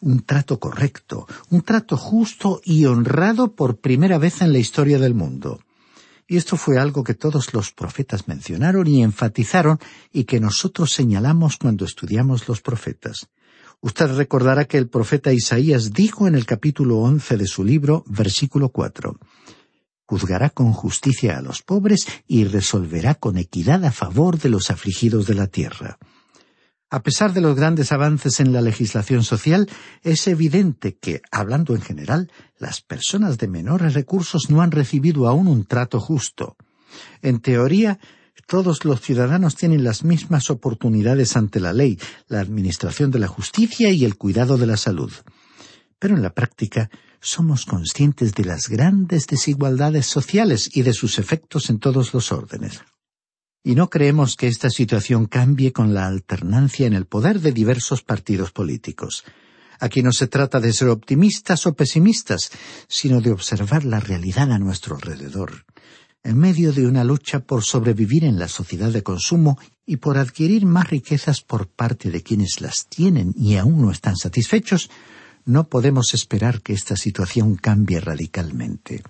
un 0.00 0.20
trato 0.20 0.58
correcto, 0.58 1.26
un 1.48 1.62
trato 1.62 1.96
justo 1.96 2.60
y 2.64 2.84
honrado 2.84 3.54
por 3.54 3.78
primera 3.78 4.18
vez 4.18 4.42
en 4.42 4.52
la 4.52 4.58
historia 4.58 4.98
del 4.98 5.14
mundo. 5.14 5.60
Y 6.28 6.36
esto 6.36 6.56
fue 6.56 6.78
algo 6.78 7.04
que 7.04 7.14
todos 7.14 7.54
los 7.54 7.72
profetas 7.72 8.26
mencionaron 8.26 8.86
y 8.86 9.02
enfatizaron 9.02 9.78
y 10.12 10.24
que 10.24 10.40
nosotros 10.40 10.92
señalamos 10.92 11.56
cuando 11.56 11.84
estudiamos 11.84 12.48
los 12.48 12.60
profetas. 12.60 13.28
Usted 13.80 14.16
recordará 14.16 14.64
que 14.64 14.78
el 14.78 14.88
profeta 14.88 15.32
Isaías 15.32 15.92
dijo 15.92 16.26
en 16.26 16.34
el 16.34 16.46
capítulo 16.46 16.98
once 16.98 17.36
de 17.36 17.46
su 17.46 17.62
libro, 17.62 18.04
versículo 18.08 18.70
cuatro, 18.70 19.18
juzgará 20.06 20.50
con 20.50 20.72
justicia 20.72 21.38
a 21.38 21.42
los 21.42 21.62
pobres 21.62 22.06
y 22.26 22.44
resolverá 22.44 23.14
con 23.14 23.36
equidad 23.36 23.84
a 23.84 23.92
favor 23.92 24.38
de 24.38 24.48
los 24.48 24.70
afligidos 24.70 25.26
de 25.26 25.34
la 25.34 25.46
tierra. 25.46 25.98
A 26.88 27.02
pesar 27.02 27.32
de 27.32 27.40
los 27.40 27.56
grandes 27.56 27.90
avances 27.90 28.38
en 28.38 28.52
la 28.52 28.60
legislación 28.60 29.24
social, 29.24 29.68
es 30.02 30.28
evidente 30.28 30.96
que, 30.96 31.20
hablando 31.32 31.74
en 31.74 31.82
general, 31.82 32.30
las 32.58 32.80
personas 32.80 33.38
de 33.38 33.48
menores 33.48 33.94
recursos 33.94 34.50
no 34.50 34.62
han 34.62 34.70
recibido 34.70 35.26
aún 35.26 35.48
un 35.48 35.64
trato 35.64 35.98
justo. 35.98 36.56
En 37.22 37.40
teoría, 37.40 37.98
todos 38.46 38.84
los 38.84 39.00
ciudadanos 39.00 39.56
tienen 39.56 39.82
las 39.82 40.04
mismas 40.04 40.48
oportunidades 40.48 41.36
ante 41.36 41.58
la 41.58 41.72
ley, 41.72 41.98
la 42.28 42.38
administración 42.38 43.10
de 43.10 43.18
la 43.18 43.26
justicia 43.26 43.90
y 43.90 44.04
el 44.04 44.16
cuidado 44.16 44.56
de 44.56 44.66
la 44.66 44.76
salud. 44.76 45.12
Pero 45.98 46.14
en 46.14 46.22
la 46.22 46.30
práctica, 46.30 46.88
somos 47.20 47.66
conscientes 47.66 48.34
de 48.34 48.44
las 48.44 48.68
grandes 48.68 49.26
desigualdades 49.26 50.06
sociales 50.06 50.70
y 50.72 50.82
de 50.82 50.92
sus 50.92 51.18
efectos 51.18 51.68
en 51.68 51.80
todos 51.80 52.14
los 52.14 52.30
órdenes. 52.30 52.80
Y 53.66 53.74
no 53.74 53.90
creemos 53.90 54.36
que 54.36 54.46
esta 54.46 54.70
situación 54.70 55.26
cambie 55.26 55.72
con 55.72 55.92
la 55.92 56.06
alternancia 56.06 56.86
en 56.86 56.92
el 56.92 57.06
poder 57.06 57.40
de 57.40 57.50
diversos 57.50 58.00
partidos 58.00 58.52
políticos. 58.52 59.24
Aquí 59.80 60.04
no 60.04 60.12
se 60.12 60.28
trata 60.28 60.60
de 60.60 60.72
ser 60.72 60.86
optimistas 60.86 61.66
o 61.66 61.74
pesimistas, 61.74 62.52
sino 62.86 63.20
de 63.20 63.32
observar 63.32 63.84
la 63.84 63.98
realidad 63.98 64.52
a 64.52 64.60
nuestro 64.60 64.94
alrededor. 64.94 65.64
En 66.22 66.38
medio 66.38 66.72
de 66.72 66.86
una 66.86 67.02
lucha 67.02 67.40
por 67.40 67.64
sobrevivir 67.64 68.22
en 68.22 68.38
la 68.38 68.46
sociedad 68.46 68.92
de 68.92 69.02
consumo 69.02 69.58
y 69.84 69.96
por 69.96 70.16
adquirir 70.16 70.64
más 70.64 70.88
riquezas 70.88 71.40
por 71.40 71.66
parte 71.66 72.12
de 72.12 72.22
quienes 72.22 72.60
las 72.60 72.86
tienen 72.86 73.34
y 73.36 73.56
aún 73.56 73.82
no 73.82 73.90
están 73.90 74.14
satisfechos, 74.14 74.90
no 75.44 75.68
podemos 75.68 76.14
esperar 76.14 76.62
que 76.62 76.72
esta 76.72 76.94
situación 76.94 77.56
cambie 77.56 77.98
radicalmente. 77.98 79.02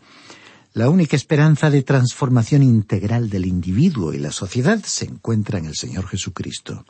La 0.76 0.90
única 0.90 1.16
esperanza 1.16 1.71
de 1.71 1.83
transformación 1.83 2.62
integral 2.62 3.30
del 3.30 3.47
individuo 3.47 4.12
y 4.12 4.18
la 4.18 4.30
sociedad 4.30 4.78
se 4.85 5.06
encuentra 5.06 5.59
en 5.59 5.64
el 5.64 5.75
Señor 5.75 6.06
Jesucristo. 6.06 6.85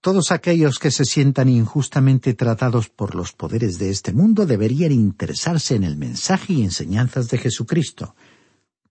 Todos 0.00 0.32
aquellos 0.32 0.78
que 0.78 0.90
se 0.90 1.04
sientan 1.04 1.50
injustamente 1.50 2.32
tratados 2.32 2.88
por 2.88 3.14
los 3.14 3.32
poderes 3.32 3.78
de 3.78 3.90
este 3.90 4.14
mundo 4.14 4.46
deberían 4.46 4.92
interesarse 4.92 5.74
en 5.74 5.84
el 5.84 5.98
mensaje 5.98 6.54
y 6.54 6.62
enseñanzas 6.62 7.28
de 7.28 7.36
Jesucristo, 7.36 8.16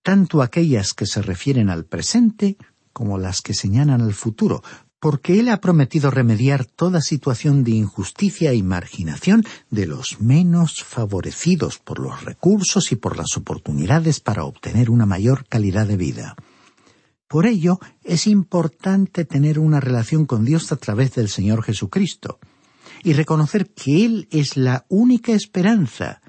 tanto 0.03 0.43
aquellas 0.43 0.93
que 0.93 1.08
se 1.08 1.24
refieren 1.24 1.72
al 1.72 1.86
presente 1.86 2.58
como 2.93 3.17
las 3.17 3.41
que 3.41 3.55
señalan 3.55 4.01
al 4.01 4.13
futuro, 4.13 4.62
porque 5.03 5.38
Él 5.38 5.50
ha 5.50 5.60
prometido 5.60 6.12
remediar 6.12 6.63
toda 6.63 7.01
situación 7.01 7.65
de 7.65 7.72
injusticia 7.72 8.53
y 8.53 8.63
marginación 8.63 9.43
de 9.69 9.86
los 9.86 10.22
menos 10.22 10.81
favorecidos 10.81 11.77
por 11.77 12.00
los 12.00 12.24
recursos 12.24 12.93
y 12.93 12.95
por 12.95 13.17
las 13.17 13.36
oportunidades 13.36 14.22
para 14.22 14.45
obtener 14.45 14.89
una 14.89 15.05
mayor 15.05 15.45
calidad 15.50 15.88
de 15.88 15.98
vida. 15.98 16.38
Por 17.27 17.48
ello, 17.48 17.81
es 18.05 18.27
importante 18.27 19.25
tener 19.25 19.60
una 19.60 19.81
relación 19.81 20.25
con 20.25 20.45
Dios 20.45 20.72
a 20.72 20.77
través 20.77 21.13
del 21.15 21.27
Señor 21.27 21.63
Jesucristo 21.63 22.39
y 23.03 23.12
reconocer 23.12 23.72
que 23.72 24.05
Él 24.05 24.29
es 24.31 24.55
la 24.55 24.86
única 24.88 25.33
esperanza, 25.33 26.22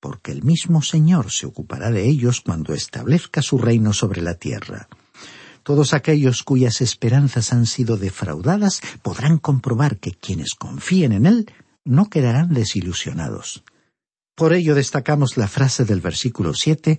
porque 0.00 0.32
el 0.32 0.44
mismo 0.44 0.80
Señor 0.80 1.30
se 1.30 1.44
ocupará 1.44 1.90
de 1.90 2.08
ellos 2.08 2.40
cuando 2.40 2.72
establezca 2.72 3.42
su 3.42 3.58
reino 3.58 3.92
sobre 3.92 4.22
la 4.22 4.36
tierra. 4.36 4.88
Todos 5.62 5.94
aquellos 5.94 6.42
cuyas 6.42 6.80
esperanzas 6.80 7.52
han 7.52 7.66
sido 7.66 7.96
defraudadas 7.96 8.80
podrán 9.02 9.38
comprobar 9.38 9.98
que 9.98 10.12
quienes 10.12 10.54
confíen 10.54 11.12
en 11.12 11.26
Él 11.26 11.46
no 11.84 12.10
quedarán 12.10 12.52
desilusionados. 12.52 13.64
Por 14.34 14.52
ello 14.52 14.74
destacamos 14.74 15.36
la 15.36 15.48
frase 15.48 15.84
del 15.84 16.00
versículo 16.00 16.54
siete 16.54 16.98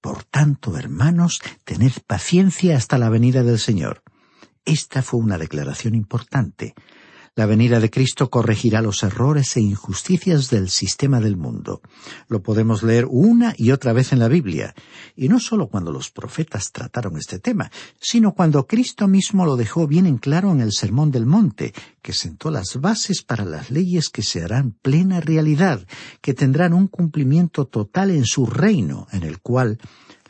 Por 0.00 0.24
tanto, 0.24 0.76
hermanos, 0.76 1.40
tened 1.64 1.92
paciencia 2.06 2.76
hasta 2.76 2.98
la 2.98 3.08
venida 3.08 3.42
del 3.42 3.58
Señor. 3.58 4.02
Esta 4.64 5.02
fue 5.02 5.20
una 5.20 5.38
declaración 5.38 5.94
importante. 5.94 6.74
La 7.38 7.46
venida 7.46 7.78
de 7.78 7.88
Cristo 7.88 8.30
corregirá 8.30 8.82
los 8.82 9.04
errores 9.04 9.56
e 9.56 9.60
injusticias 9.60 10.50
del 10.50 10.68
sistema 10.70 11.20
del 11.20 11.36
mundo. 11.36 11.82
Lo 12.26 12.42
podemos 12.42 12.82
leer 12.82 13.06
una 13.08 13.54
y 13.56 13.70
otra 13.70 13.92
vez 13.92 14.12
en 14.12 14.18
la 14.18 14.26
Biblia, 14.26 14.74
y 15.14 15.28
no 15.28 15.38
solo 15.38 15.68
cuando 15.68 15.92
los 15.92 16.10
profetas 16.10 16.72
trataron 16.72 17.16
este 17.16 17.38
tema, 17.38 17.70
sino 18.00 18.34
cuando 18.34 18.66
Cristo 18.66 19.06
mismo 19.06 19.46
lo 19.46 19.54
dejó 19.54 19.86
bien 19.86 20.06
en 20.06 20.18
claro 20.18 20.50
en 20.50 20.60
el 20.60 20.72
Sermón 20.72 21.12
del 21.12 21.26
Monte, 21.26 21.72
que 22.02 22.12
sentó 22.12 22.50
las 22.50 22.80
bases 22.80 23.22
para 23.22 23.44
las 23.44 23.70
leyes 23.70 24.08
que 24.08 24.24
se 24.24 24.42
harán 24.42 24.72
plena 24.72 25.20
realidad, 25.20 25.86
que 26.20 26.34
tendrán 26.34 26.72
un 26.72 26.88
cumplimiento 26.88 27.68
total 27.68 28.10
en 28.10 28.24
su 28.24 28.46
reino, 28.46 29.06
en 29.12 29.22
el 29.22 29.38
cual 29.38 29.78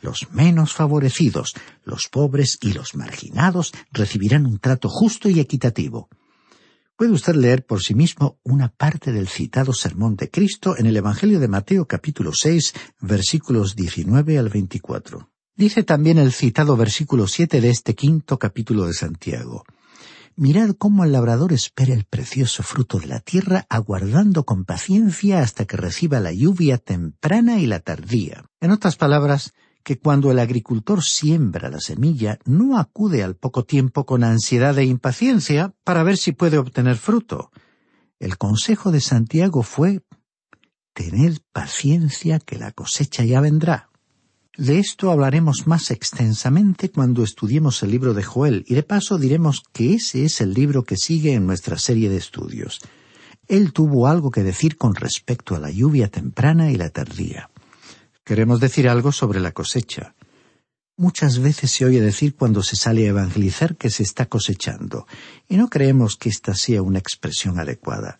los 0.03 0.31
menos 0.31 0.73
favorecidos, 0.73 1.55
los 1.83 2.07
pobres 2.07 2.59
y 2.61 2.73
los 2.73 2.93
marginados 2.93 3.71
recibirán 3.91 4.45
un 4.45 4.59
trato 4.59 4.89
justo 4.89 5.27
y 5.27 5.39
equitativo. 5.39 6.07
Puede 6.99 7.13
usted 7.13 7.35
leer 7.35 7.65
por 7.65 7.81
sí 7.81 7.95
mismo 7.95 8.41
una 8.43 8.67
parte 8.67 9.13
del 9.13 9.29
citado 9.29 9.71
Sermón 9.71 10.17
de 10.17 10.29
Cristo 10.29 10.75
en 10.77 10.85
el 10.85 10.97
Evangelio 10.97 11.39
de 11.39 11.47
Mateo 11.47 11.87
capítulo 11.87 12.33
6 12.33 12.73
versículos 12.99 13.77
19 13.77 14.37
al 14.37 14.49
24. 14.49 15.31
Dice 15.55 15.83
también 15.83 16.17
el 16.17 16.33
citado 16.33 16.75
versículo 16.75 17.25
7 17.25 17.61
de 17.61 17.69
este 17.69 17.95
quinto 17.95 18.37
capítulo 18.37 18.85
de 18.85 18.91
Santiago. 18.91 19.63
Mirad 20.35 20.71
cómo 20.71 21.05
el 21.05 21.13
labrador 21.13 21.53
espera 21.53 21.93
el 21.93 22.03
precioso 22.03 22.63
fruto 22.63 22.99
de 22.99 23.07
la 23.07 23.21
tierra, 23.21 23.65
aguardando 23.69 24.43
con 24.43 24.65
paciencia 24.65 25.39
hasta 25.39 25.63
que 25.63 25.77
reciba 25.77 26.19
la 26.19 26.33
lluvia 26.33 26.79
temprana 26.79 27.61
y 27.61 27.65
la 27.65 27.79
tardía. 27.79 28.43
En 28.59 28.71
otras 28.71 28.97
palabras, 28.97 29.53
que 29.83 29.97
cuando 29.99 30.31
el 30.31 30.39
agricultor 30.39 31.03
siembra 31.03 31.69
la 31.69 31.79
semilla 31.79 32.39
no 32.45 32.77
acude 32.77 33.23
al 33.23 33.35
poco 33.35 33.65
tiempo 33.65 34.05
con 34.05 34.23
ansiedad 34.23 34.77
e 34.77 34.85
impaciencia 34.85 35.73
para 35.83 36.03
ver 36.03 36.17
si 36.17 36.31
puede 36.31 36.57
obtener 36.57 36.97
fruto. 36.97 37.51
El 38.19 38.37
consejo 38.37 38.91
de 38.91 39.01
Santiago 39.01 39.63
fue 39.63 40.01
Tened 40.93 41.37
paciencia 41.53 42.39
que 42.39 42.57
la 42.57 42.71
cosecha 42.71 43.23
ya 43.23 43.39
vendrá. 43.39 43.89
De 44.57 44.79
esto 44.79 45.09
hablaremos 45.09 45.67
más 45.67 45.89
extensamente 45.89 46.91
cuando 46.91 47.23
estudiemos 47.23 47.81
el 47.81 47.91
libro 47.91 48.13
de 48.13 48.23
Joel 48.23 48.65
y 48.67 48.73
de 48.73 48.83
paso 48.83 49.17
diremos 49.17 49.63
que 49.71 49.93
ese 49.93 50.25
es 50.25 50.41
el 50.41 50.53
libro 50.53 50.83
que 50.83 50.97
sigue 50.97 51.33
en 51.33 51.47
nuestra 51.47 51.77
serie 51.77 52.09
de 52.09 52.17
estudios. 52.17 52.81
Él 53.47 53.71
tuvo 53.71 54.07
algo 54.07 54.31
que 54.31 54.43
decir 54.43 54.77
con 54.77 54.95
respecto 54.95 55.55
a 55.55 55.59
la 55.59 55.71
lluvia 55.71 56.09
temprana 56.09 56.71
y 56.71 56.75
la 56.75 56.89
tardía. 56.89 57.49
Queremos 58.29 58.59
decir 58.59 58.87
algo 58.87 59.11
sobre 59.11 59.39
la 59.39 59.53
cosecha. 59.53 60.13
Muchas 60.95 61.39
veces 61.39 61.71
se 61.71 61.83
oye 61.85 61.99
decir 61.99 62.35
cuando 62.35 62.61
se 62.61 62.75
sale 62.75 63.07
a 63.07 63.09
evangelizar 63.09 63.75
que 63.75 63.89
se 63.89 64.03
está 64.03 64.27
cosechando, 64.27 65.07
y 65.47 65.57
no 65.57 65.67
creemos 65.67 66.15
que 66.15 66.29
esta 66.29 66.53
sea 66.53 66.83
una 66.83 66.99
expresión 66.99 67.57
adecuada. 67.57 68.19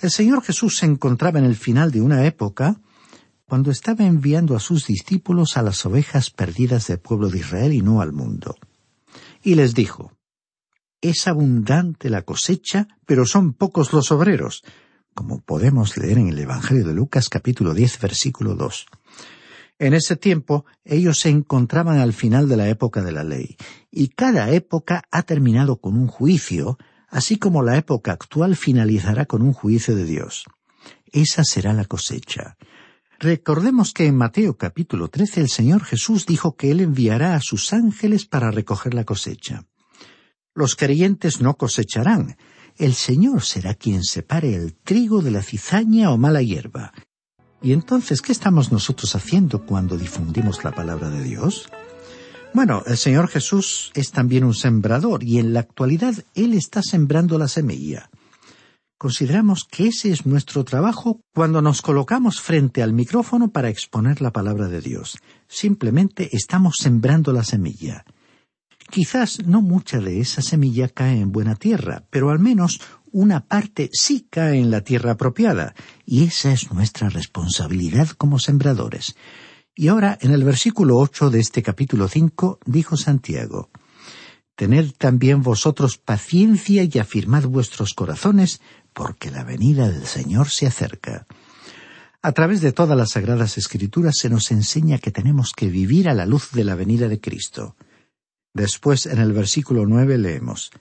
El 0.00 0.10
Señor 0.10 0.42
Jesús 0.42 0.78
se 0.78 0.86
encontraba 0.86 1.38
en 1.38 1.44
el 1.44 1.54
final 1.54 1.92
de 1.92 2.00
una 2.00 2.26
época 2.26 2.80
cuando 3.44 3.70
estaba 3.70 4.04
enviando 4.04 4.56
a 4.56 4.58
sus 4.58 4.88
discípulos 4.88 5.56
a 5.56 5.62
las 5.62 5.86
ovejas 5.86 6.30
perdidas 6.30 6.88
del 6.88 6.98
pueblo 6.98 7.28
de 7.28 7.38
Israel 7.38 7.72
y 7.74 7.80
no 7.80 8.00
al 8.00 8.12
mundo. 8.12 8.56
Y 9.44 9.54
les 9.54 9.72
dijo, 9.72 10.10
Es 11.00 11.28
abundante 11.28 12.10
la 12.10 12.22
cosecha, 12.22 12.88
pero 13.06 13.24
son 13.24 13.52
pocos 13.52 13.92
los 13.92 14.10
obreros, 14.10 14.64
como 15.14 15.42
podemos 15.42 15.96
leer 15.96 16.18
en 16.18 16.26
el 16.26 16.40
Evangelio 16.40 16.84
de 16.84 16.94
Lucas 16.94 17.28
capítulo 17.28 17.72
10 17.72 18.00
versículo 18.00 18.56
2. 18.56 18.86
En 19.78 19.92
ese 19.92 20.16
tiempo 20.16 20.64
ellos 20.84 21.20
se 21.20 21.30
encontraban 21.30 21.98
al 21.98 22.12
final 22.12 22.48
de 22.48 22.56
la 22.56 22.68
época 22.68 23.02
de 23.02 23.12
la 23.12 23.24
ley, 23.24 23.56
y 23.90 24.08
cada 24.08 24.50
época 24.50 25.02
ha 25.10 25.22
terminado 25.22 25.80
con 25.80 25.96
un 25.96 26.06
juicio, 26.06 26.78
así 27.08 27.36
como 27.36 27.62
la 27.62 27.76
época 27.76 28.12
actual 28.12 28.56
finalizará 28.56 29.26
con 29.26 29.42
un 29.42 29.52
juicio 29.52 29.96
de 29.96 30.04
Dios. 30.04 30.44
Esa 31.12 31.44
será 31.44 31.72
la 31.72 31.84
cosecha. 31.84 32.56
Recordemos 33.18 33.92
que 33.92 34.06
en 34.06 34.16
Mateo 34.16 34.56
capítulo 34.56 35.08
13 35.08 35.40
el 35.40 35.48
Señor 35.48 35.84
Jesús 35.84 36.26
dijo 36.26 36.56
que 36.56 36.70
Él 36.70 36.80
enviará 36.80 37.34
a 37.34 37.40
sus 37.40 37.72
ángeles 37.72 38.26
para 38.26 38.50
recoger 38.50 38.94
la 38.94 39.04
cosecha. 39.04 39.64
Los 40.54 40.76
creyentes 40.76 41.40
no 41.40 41.56
cosecharán. 41.56 42.36
El 42.76 42.94
Señor 42.94 43.42
será 43.42 43.74
quien 43.74 44.04
separe 44.04 44.54
el 44.54 44.74
trigo 44.74 45.22
de 45.22 45.30
la 45.30 45.42
cizaña 45.42 46.10
o 46.10 46.18
mala 46.18 46.42
hierba. 46.42 46.92
¿Y 47.64 47.72
entonces 47.72 48.20
qué 48.20 48.30
estamos 48.30 48.72
nosotros 48.72 49.16
haciendo 49.16 49.64
cuando 49.64 49.96
difundimos 49.96 50.62
la 50.64 50.72
palabra 50.72 51.08
de 51.08 51.24
Dios? 51.24 51.70
Bueno, 52.52 52.82
el 52.86 52.98
Señor 52.98 53.28
Jesús 53.28 53.90
es 53.94 54.10
también 54.10 54.44
un 54.44 54.52
sembrador 54.52 55.24
y 55.24 55.38
en 55.38 55.54
la 55.54 55.60
actualidad 55.60 56.14
Él 56.34 56.52
está 56.52 56.82
sembrando 56.82 57.38
la 57.38 57.48
semilla. 57.48 58.10
Consideramos 58.98 59.64
que 59.64 59.86
ese 59.86 60.10
es 60.10 60.26
nuestro 60.26 60.64
trabajo 60.64 61.22
cuando 61.34 61.62
nos 61.62 61.80
colocamos 61.80 62.42
frente 62.42 62.82
al 62.82 62.92
micrófono 62.92 63.50
para 63.50 63.70
exponer 63.70 64.20
la 64.20 64.30
palabra 64.30 64.68
de 64.68 64.82
Dios. 64.82 65.16
Simplemente 65.48 66.36
estamos 66.36 66.74
sembrando 66.78 67.32
la 67.32 67.44
semilla. 67.44 68.04
Quizás 68.90 69.44
no 69.46 69.62
mucha 69.62 70.00
de 70.00 70.20
esa 70.20 70.42
semilla 70.42 70.88
cae 70.88 71.18
en 71.18 71.32
buena 71.32 71.56
tierra, 71.56 72.04
pero 72.10 72.28
al 72.28 72.40
menos 72.40 72.82
una 73.14 73.46
parte 73.46 73.90
sí 73.92 74.26
cae 74.28 74.58
en 74.58 74.72
la 74.72 74.80
tierra 74.80 75.12
apropiada, 75.12 75.76
y 76.04 76.24
esa 76.24 76.52
es 76.52 76.72
nuestra 76.72 77.08
responsabilidad 77.08 78.08
como 78.08 78.40
sembradores. 78.40 79.14
Y 79.72 79.86
ahora, 79.86 80.18
en 80.20 80.32
el 80.32 80.42
versículo 80.42 80.98
ocho 80.98 81.30
de 81.30 81.38
este 81.38 81.62
capítulo 81.62 82.08
cinco, 82.08 82.58
dijo 82.66 82.96
Santiago 82.96 83.70
Tened 84.56 84.94
también 84.98 85.42
vosotros 85.42 85.96
paciencia 85.96 86.82
y 86.82 86.98
afirmad 86.98 87.44
vuestros 87.44 87.94
corazones, 87.94 88.60
porque 88.92 89.30
la 89.30 89.44
venida 89.44 89.88
del 89.88 90.06
Señor 90.06 90.48
se 90.48 90.66
acerca. 90.66 91.28
A 92.20 92.32
través 92.32 92.62
de 92.62 92.72
todas 92.72 92.98
las 92.98 93.10
sagradas 93.10 93.58
escrituras 93.58 94.16
se 94.18 94.28
nos 94.28 94.50
enseña 94.50 94.98
que 94.98 95.12
tenemos 95.12 95.52
que 95.52 95.68
vivir 95.68 96.08
a 96.08 96.14
la 96.14 96.26
luz 96.26 96.50
de 96.50 96.64
la 96.64 96.74
venida 96.74 97.06
de 97.06 97.20
Cristo. 97.20 97.76
Después, 98.52 99.06
en 99.06 99.20
el 99.20 99.32
versículo 99.32 99.86
nueve 99.86 100.18
leemos 100.18 100.72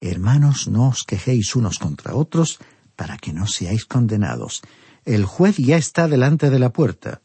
Hermanos, 0.00 0.68
no 0.68 0.88
os 0.88 1.04
quejéis 1.04 1.56
unos 1.56 1.78
contra 1.78 2.14
otros, 2.14 2.58
para 2.96 3.16
que 3.16 3.32
no 3.32 3.46
seáis 3.46 3.84
condenados. 3.84 4.62
El 5.04 5.24
juez 5.24 5.56
ya 5.56 5.76
está 5.76 6.08
delante 6.08 6.50
de 6.50 6.58
la 6.58 6.72
puerta. 6.72 7.22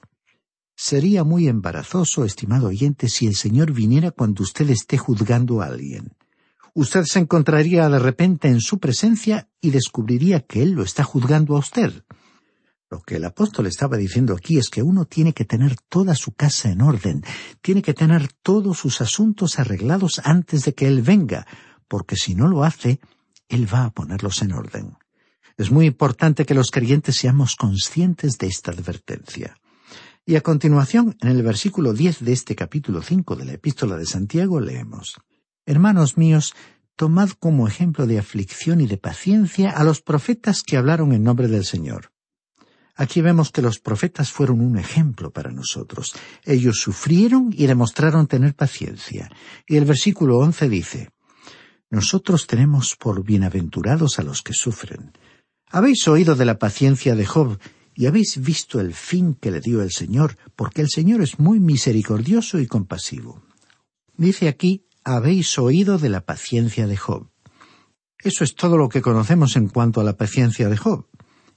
Sería 0.75 1.23
muy 1.23 1.47
embarazoso, 1.47 2.25
estimado 2.25 2.67
oyente, 2.67 3.09
si 3.09 3.27
el 3.27 3.35
Señor 3.35 3.71
viniera 3.71 4.11
cuando 4.11 4.43
usted 4.43 4.69
esté 4.69 4.97
juzgando 4.97 5.61
a 5.61 5.67
alguien. 5.67 6.13
Usted 6.73 7.03
se 7.03 7.19
encontraría 7.19 7.89
de 7.89 7.99
repente 7.99 8.47
en 8.47 8.61
su 8.61 8.79
presencia 8.79 9.49
y 9.59 9.71
descubriría 9.71 10.39
que 10.39 10.63
Él 10.63 10.71
lo 10.71 10.83
está 10.83 11.03
juzgando 11.03 11.55
a 11.55 11.59
usted. 11.59 12.03
Lo 12.89 13.01
que 13.01 13.17
el 13.17 13.25
apóstol 13.25 13.67
estaba 13.67 13.97
diciendo 13.97 14.33
aquí 14.33 14.57
es 14.57 14.69
que 14.69 14.83
uno 14.83 15.05
tiene 15.05 15.33
que 15.33 15.45
tener 15.45 15.75
toda 15.87 16.15
su 16.15 16.33
casa 16.33 16.71
en 16.71 16.81
orden, 16.81 17.23
tiene 17.61 17.81
que 17.81 17.93
tener 17.93 18.29
todos 18.41 18.79
sus 18.79 19.01
asuntos 19.01 19.59
arreglados 19.59 20.21
antes 20.23 20.65
de 20.65 20.73
que 20.73 20.87
Él 20.87 21.01
venga, 21.01 21.45
porque 21.91 22.15
si 22.15 22.35
no 22.35 22.47
lo 22.47 22.63
hace, 22.63 23.01
Él 23.49 23.67
va 23.71 23.83
a 23.83 23.89
ponerlos 23.89 24.41
en 24.43 24.53
orden. 24.53 24.97
Es 25.57 25.71
muy 25.71 25.87
importante 25.87 26.45
que 26.45 26.53
los 26.53 26.71
creyentes 26.71 27.17
seamos 27.17 27.57
conscientes 27.57 28.37
de 28.37 28.47
esta 28.47 28.71
advertencia. 28.71 29.57
Y 30.25 30.37
a 30.37 30.41
continuación, 30.41 31.17
en 31.19 31.27
el 31.27 31.43
versículo 31.43 31.91
diez 31.91 32.23
de 32.23 32.31
este 32.31 32.55
capítulo 32.55 33.01
cinco 33.01 33.35
de 33.35 33.43
la 33.43 33.51
Epístola 33.51 33.97
de 33.97 34.05
Santiago, 34.05 34.61
leemos 34.61 35.17
Hermanos 35.65 36.17
míos, 36.17 36.53
tomad 36.95 37.31
como 37.31 37.67
ejemplo 37.67 38.07
de 38.07 38.19
aflicción 38.19 38.79
y 38.79 38.87
de 38.87 38.95
paciencia 38.95 39.71
a 39.71 39.83
los 39.83 40.01
profetas 40.01 40.63
que 40.63 40.77
hablaron 40.77 41.11
en 41.11 41.23
nombre 41.23 41.49
del 41.49 41.65
Señor. 41.65 42.13
Aquí 42.95 43.19
vemos 43.19 43.51
que 43.51 43.61
los 43.61 43.79
profetas 43.79 44.31
fueron 44.31 44.61
un 44.61 44.77
ejemplo 44.77 45.31
para 45.31 45.51
nosotros. 45.51 46.13
Ellos 46.45 46.77
sufrieron 46.79 47.49
y 47.51 47.65
demostraron 47.65 48.27
tener 48.27 48.55
paciencia. 48.55 49.29
Y 49.67 49.75
el 49.75 49.83
versículo 49.83 50.37
once 50.37 50.69
dice 50.69 51.09
nosotros 51.91 52.47
tenemos 52.47 52.95
por 52.95 53.23
bienaventurados 53.23 54.17
a 54.17 54.23
los 54.23 54.41
que 54.41 54.53
sufren. 54.53 55.11
Habéis 55.69 56.07
oído 56.07 56.35
de 56.35 56.45
la 56.45 56.57
paciencia 56.57 57.15
de 57.15 57.25
Job 57.25 57.59
y 57.93 58.05
habéis 58.05 58.41
visto 58.41 58.79
el 58.79 58.93
fin 58.93 59.35
que 59.35 59.51
le 59.51 59.59
dio 59.59 59.81
el 59.81 59.91
Señor, 59.91 60.37
porque 60.55 60.81
el 60.81 60.89
Señor 60.89 61.21
es 61.21 61.39
muy 61.39 61.59
misericordioso 61.59 62.59
y 62.59 62.65
compasivo. 62.65 63.43
Dice 64.15 64.47
aquí, 64.47 64.85
habéis 65.03 65.59
oído 65.59 65.97
de 65.97 66.09
la 66.09 66.21
paciencia 66.21 66.87
de 66.87 66.95
Job. 66.95 67.29
Eso 68.19 68.43
es 68.43 68.55
todo 68.55 68.77
lo 68.77 68.87
que 68.87 69.01
conocemos 69.01 69.55
en 69.55 69.67
cuanto 69.67 69.99
a 69.99 70.03
la 70.03 70.15
paciencia 70.15 70.69
de 70.69 70.77
Job. 70.77 71.07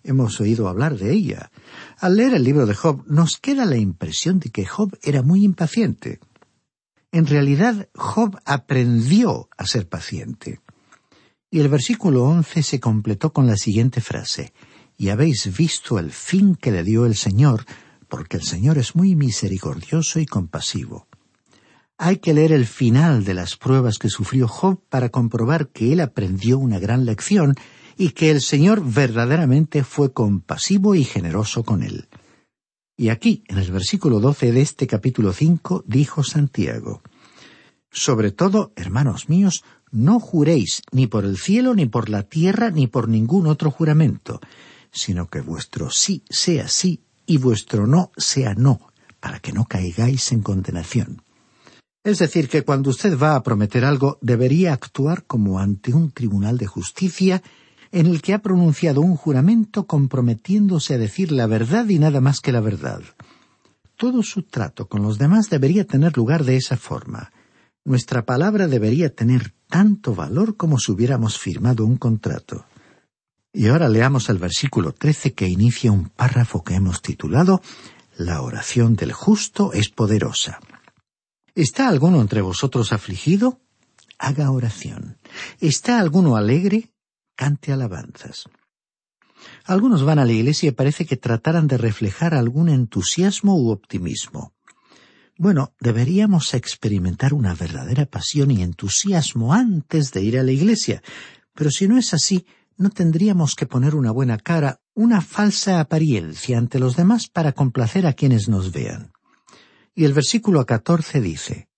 Hemos 0.02 0.40
oído 0.40 0.68
hablar 0.68 0.98
de 0.98 1.12
ella. 1.12 1.50
Al 1.98 2.16
leer 2.16 2.34
el 2.34 2.44
libro 2.44 2.66
de 2.66 2.74
Job 2.74 3.04
nos 3.06 3.36
queda 3.36 3.64
la 3.64 3.76
impresión 3.76 4.38
de 4.40 4.50
que 4.50 4.66
Job 4.66 4.98
era 5.02 5.22
muy 5.22 5.44
impaciente. 5.44 6.20
En 7.14 7.26
realidad, 7.26 7.88
Job 7.94 8.36
aprendió 8.44 9.48
a 9.56 9.68
ser 9.68 9.88
paciente. 9.88 10.58
Y 11.48 11.60
el 11.60 11.68
versículo 11.68 12.24
once 12.24 12.64
se 12.64 12.80
completó 12.80 13.32
con 13.32 13.46
la 13.46 13.56
siguiente 13.56 14.00
frase 14.00 14.52
Y 14.96 15.10
habéis 15.10 15.56
visto 15.56 16.00
el 16.00 16.10
fin 16.10 16.56
que 16.56 16.72
le 16.72 16.82
dio 16.82 17.06
el 17.06 17.14
Señor, 17.14 17.66
porque 18.08 18.36
el 18.36 18.42
Señor 18.42 18.78
es 18.78 18.96
muy 18.96 19.14
misericordioso 19.14 20.18
y 20.18 20.26
compasivo. 20.26 21.06
Hay 21.98 22.16
que 22.16 22.34
leer 22.34 22.50
el 22.50 22.66
final 22.66 23.22
de 23.22 23.34
las 23.34 23.56
pruebas 23.56 23.98
que 23.98 24.08
sufrió 24.08 24.48
Job 24.48 24.82
para 24.88 25.10
comprobar 25.10 25.68
que 25.68 25.92
él 25.92 26.00
aprendió 26.00 26.58
una 26.58 26.80
gran 26.80 27.04
lección 27.04 27.54
y 27.96 28.10
que 28.10 28.32
el 28.32 28.40
Señor 28.40 28.82
verdaderamente 28.84 29.84
fue 29.84 30.12
compasivo 30.12 30.96
y 30.96 31.04
generoso 31.04 31.62
con 31.62 31.84
él. 31.84 32.08
Y 32.96 33.08
aquí, 33.08 33.42
en 33.48 33.58
el 33.58 33.72
versículo 33.72 34.20
doce 34.20 34.52
de 34.52 34.60
este 34.60 34.86
capítulo 34.86 35.32
cinco, 35.32 35.82
dijo 35.86 36.22
Santiago 36.22 37.02
Sobre 37.90 38.30
todo, 38.30 38.72
hermanos 38.76 39.28
míos, 39.28 39.64
no 39.90 40.20
juréis 40.20 40.82
ni 40.92 41.06
por 41.08 41.24
el 41.24 41.36
cielo, 41.36 41.74
ni 41.74 41.86
por 41.86 42.08
la 42.08 42.22
tierra, 42.22 42.70
ni 42.70 42.86
por 42.86 43.08
ningún 43.08 43.46
otro 43.46 43.70
juramento, 43.70 44.40
sino 44.92 45.28
que 45.28 45.40
vuestro 45.40 45.90
sí 45.90 46.22
sea 46.30 46.68
sí 46.68 47.02
y 47.26 47.38
vuestro 47.38 47.86
no 47.86 48.12
sea 48.16 48.54
no, 48.54 48.92
para 49.18 49.40
que 49.40 49.52
no 49.52 49.64
caigáis 49.64 50.30
en 50.30 50.42
condenación. 50.42 51.22
Es 52.04 52.18
decir, 52.18 52.48
que 52.48 52.62
cuando 52.62 52.90
usted 52.90 53.18
va 53.18 53.34
a 53.34 53.42
prometer 53.42 53.84
algo, 53.84 54.18
debería 54.20 54.72
actuar 54.72 55.24
como 55.24 55.58
ante 55.58 55.94
un 55.94 56.10
tribunal 56.12 56.58
de 56.58 56.66
justicia 56.66 57.42
en 57.94 58.06
el 58.06 58.22
que 58.22 58.34
ha 58.34 58.42
pronunciado 58.42 59.00
un 59.02 59.14
juramento 59.14 59.86
comprometiéndose 59.86 60.94
a 60.94 60.98
decir 60.98 61.30
la 61.30 61.46
verdad 61.46 61.88
y 61.88 62.00
nada 62.00 62.20
más 62.20 62.40
que 62.40 62.50
la 62.50 62.60
verdad. 62.60 63.00
Todo 63.94 64.24
su 64.24 64.42
trato 64.42 64.88
con 64.88 65.02
los 65.02 65.16
demás 65.16 65.48
debería 65.48 65.86
tener 65.86 66.16
lugar 66.16 66.42
de 66.42 66.56
esa 66.56 66.76
forma. 66.76 67.30
Nuestra 67.84 68.24
palabra 68.24 68.66
debería 68.66 69.14
tener 69.14 69.54
tanto 69.68 70.12
valor 70.12 70.56
como 70.56 70.80
si 70.80 70.90
hubiéramos 70.90 71.38
firmado 71.38 71.86
un 71.86 71.96
contrato. 71.96 72.66
Y 73.52 73.68
ahora 73.68 73.88
leamos 73.88 74.28
el 74.28 74.38
versículo 74.38 74.90
trece 74.90 75.32
que 75.32 75.46
inicia 75.46 75.92
un 75.92 76.08
párrafo 76.08 76.64
que 76.64 76.74
hemos 76.74 77.00
titulado 77.00 77.62
La 78.16 78.42
oración 78.42 78.96
del 78.96 79.12
justo 79.12 79.72
es 79.72 79.88
poderosa. 79.88 80.58
¿Está 81.54 81.88
alguno 81.88 82.20
entre 82.20 82.40
vosotros 82.40 82.92
afligido? 82.92 83.60
Haga 84.18 84.50
oración. 84.50 85.18
¿Está 85.60 86.00
alguno 86.00 86.34
alegre? 86.34 86.93
Cante 87.36 87.72
alabanzas. 87.72 88.44
Algunos 89.64 90.04
van 90.04 90.18
a 90.18 90.24
la 90.24 90.32
iglesia 90.32 90.68
y 90.68 90.72
parece 90.72 91.06
que 91.06 91.16
trataran 91.16 91.66
de 91.66 91.78
reflejar 91.78 92.34
algún 92.34 92.68
entusiasmo 92.68 93.56
u 93.56 93.70
optimismo. 93.70 94.54
Bueno, 95.36 95.74
deberíamos 95.80 96.54
experimentar 96.54 97.34
una 97.34 97.54
verdadera 97.54 98.06
pasión 98.06 98.50
y 98.52 98.62
entusiasmo 98.62 99.52
antes 99.52 100.12
de 100.12 100.22
ir 100.22 100.38
a 100.38 100.44
la 100.44 100.52
iglesia, 100.52 101.02
pero 101.54 101.70
si 101.70 101.88
no 101.88 101.98
es 101.98 102.14
así, 102.14 102.46
no 102.76 102.90
tendríamos 102.90 103.54
que 103.54 103.66
poner 103.66 103.94
una 103.94 104.12
buena 104.12 104.38
cara, 104.38 104.80
una 104.94 105.20
falsa 105.20 105.80
apariencia 105.80 106.58
ante 106.58 106.78
los 106.78 106.96
demás 106.96 107.28
para 107.28 107.52
complacer 107.52 108.06
a 108.06 108.12
quienes 108.12 108.48
nos 108.48 108.72
vean. 108.72 109.12
Y 109.94 110.04
el 110.04 110.12
versículo 110.12 110.64
catorce 110.66 111.20
dice, 111.20 111.68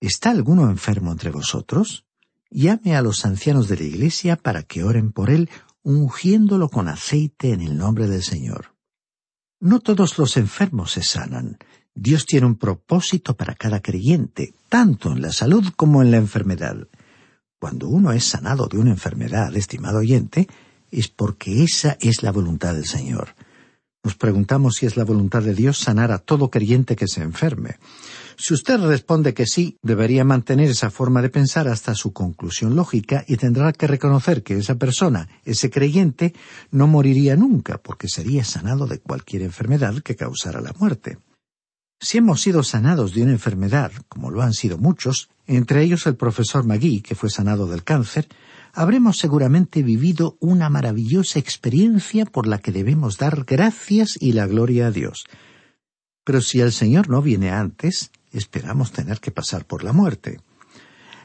¿Está 0.00 0.30
alguno 0.30 0.68
enfermo 0.68 1.12
entre 1.12 1.30
vosotros? 1.30 2.04
Llame 2.54 2.96
a 2.96 3.02
los 3.02 3.24
ancianos 3.24 3.66
de 3.68 3.78
la 3.78 3.84
iglesia 3.84 4.36
para 4.36 4.62
que 4.62 4.84
oren 4.84 5.10
por 5.10 5.30
él, 5.30 5.48
ungiéndolo 5.82 6.68
con 6.68 6.86
aceite 6.86 7.52
en 7.52 7.62
el 7.62 7.78
nombre 7.78 8.08
del 8.08 8.22
Señor. 8.22 8.74
No 9.58 9.80
todos 9.80 10.18
los 10.18 10.36
enfermos 10.36 10.92
se 10.92 11.02
sanan. 11.02 11.56
Dios 11.94 12.26
tiene 12.26 12.46
un 12.46 12.56
propósito 12.56 13.36
para 13.36 13.54
cada 13.54 13.80
creyente, 13.80 14.52
tanto 14.68 15.12
en 15.12 15.22
la 15.22 15.32
salud 15.32 15.64
como 15.76 16.02
en 16.02 16.10
la 16.10 16.18
enfermedad. 16.18 16.88
Cuando 17.58 17.88
uno 17.88 18.12
es 18.12 18.24
sanado 18.24 18.66
de 18.66 18.76
una 18.76 18.90
enfermedad, 18.90 19.56
estimado 19.56 19.98
oyente, 19.98 20.46
es 20.90 21.08
porque 21.08 21.62
esa 21.62 21.96
es 22.00 22.22
la 22.22 22.32
voluntad 22.32 22.74
del 22.74 22.86
Señor. 22.86 23.34
Nos 24.04 24.14
preguntamos 24.14 24.74
si 24.74 24.84
es 24.84 24.98
la 24.98 25.04
voluntad 25.04 25.42
de 25.42 25.54
Dios 25.54 25.78
sanar 25.78 26.12
a 26.12 26.18
todo 26.18 26.50
creyente 26.50 26.96
que 26.96 27.08
se 27.08 27.22
enferme. 27.22 27.76
Si 28.36 28.54
usted 28.54 28.80
responde 28.80 29.34
que 29.34 29.46
sí, 29.46 29.78
debería 29.82 30.24
mantener 30.24 30.70
esa 30.70 30.90
forma 30.90 31.22
de 31.22 31.30
pensar 31.30 31.68
hasta 31.68 31.94
su 31.94 32.12
conclusión 32.12 32.76
lógica 32.76 33.24
y 33.26 33.36
tendrá 33.36 33.72
que 33.72 33.86
reconocer 33.86 34.42
que 34.42 34.56
esa 34.56 34.76
persona, 34.76 35.28
ese 35.44 35.70
creyente, 35.70 36.34
no 36.70 36.86
moriría 36.86 37.36
nunca 37.36 37.78
porque 37.78 38.08
sería 38.08 38.44
sanado 38.44 38.86
de 38.86 38.98
cualquier 38.98 39.42
enfermedad 39.42 40.02
que 40.02 40.16
causara 40.16 40.60
la 40.60 40.72
muerte. 40.78 41.18
Si 42.00 42.18
hemos 42.18 42.40
sido 42.40 42.64
sanados 42.64 43.14
de 43.14 43.22
una 43.22 43.30
enfermedad, 43.30 43.92
como 44.08 44.32
lo 44.32 44.42
han 44.42 44.54
sido 44.54 44.76
muchos, 44.76 45.28
entre 45.46 45.82
ellos 45.82 46.04
el 46.06 46.16
profesor 46.16 46.64
Magui, 46.64 47.00
que 47.00 47.14
fue 47.14 47.30
sanado 47.30 47.68
del 47.68 47.84
cáncer, 47.84 48.26
habremos 48.72 49.18
seguramente 49.18 49.84
vivido 49.84 50.36
una 50.40 50.68
maravillosa 50.68 51.38
experiencia 51.38 52.24
por 52.24 52.48
la 52.48 52.58
que 52.58 52.72
debemos 52.72 53.18
dar 53.18 53.44
gracias 53.44 54.18
y 54.20 54.32
la 54.32 54.48
gloria 54.48 54.88
a 54.88 54.90
Dios. 54.90 55.26
Pero 56.24 56.40
si 56.40 56.60
el 56.60 56.72
Señor 56.72 57.08
no 57.08 57.22
viene 57.22 57.50
antes, 57.50 58.10
esperamos 58.38 58.92
tener 58.92 59.20
que 59.20 59.30
pasar 59.30 59.64
por 59.64 59.84
la 59.84 59.92
muerte. 59.92 60.40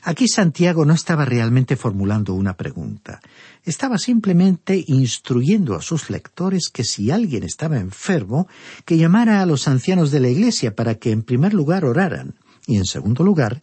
Aquí 0.03 0.27
Santiago 0.27 0.85
no 0.85 0.93
estaba 0.93 1.25
realmente 1.25 1.75
formulando 1.75 2.33
una 2.33 2.55
pregunta, 2.55 3.19
estaba 3.63 3.97
simplemente 3.97 4.83
instruyendo 4.87 5.75
a 5.75 5.81
sus 5.81 6.09
lectores 6.09 6.69
que 6.69 6.83
si 6.83 7.11
alguien 7.11 7.43
estaba 7.43 7.77
enfermo, 7.77 8.47
que 8.85 8.97
llamara 8.97 9.41
a 9.41 9.45
los 9.45 9.67
ancianos 9.67 10.11
de 10.11 10.21
la 10.21 10.29
Iglesia 10.29 10.75
para 10.75 10.95
que 10.95 11.11
en 11.11 11.23
primer 11.23 11.53
lugar 11.53 11.83
oraran 11.83 12.35
y 12.65 12.77
en 12.77 12.85
segundo 12.85 13.23
lugar 13.23 13.61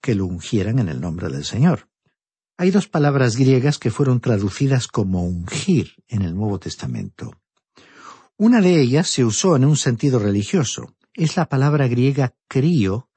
que 0.00 0.14
lo 0.14 0.26
ungieran 0.26 0.78
en 0.78 0.88
el 0.88 1.00
nombre 1.00 1.28
del 1.28 1.44
Señor. 1.44 1.88
Hay 2.56 2.70
dos 2.70 2.88
palabras 2.88 3.36
griegas 3.36 3.78
que 3.78 3.90
fueron 3.90 4.20
traducidas 4.20 4.86
como 4.86 5.24
ungir 5.24 5.92
en 6.08 6.22
el 6.22 6.34
Nuevo 6.34 6.58
Testamento. 6.58 7.32
Una 8.36 8.60
de 8.60 8.80
ellas 8.80 9.08
se 9.08 9.24
usó 9.24 9.56
en 9.56 9.64
un 9.64 9.76
sentido 9.76 10.18
religioso. 10.18 10.94
Es 11.16 11.36
la 11.36 11.48
palabra 11.48 11.86
griega 11.86 12.34
crío, 12.48 13.08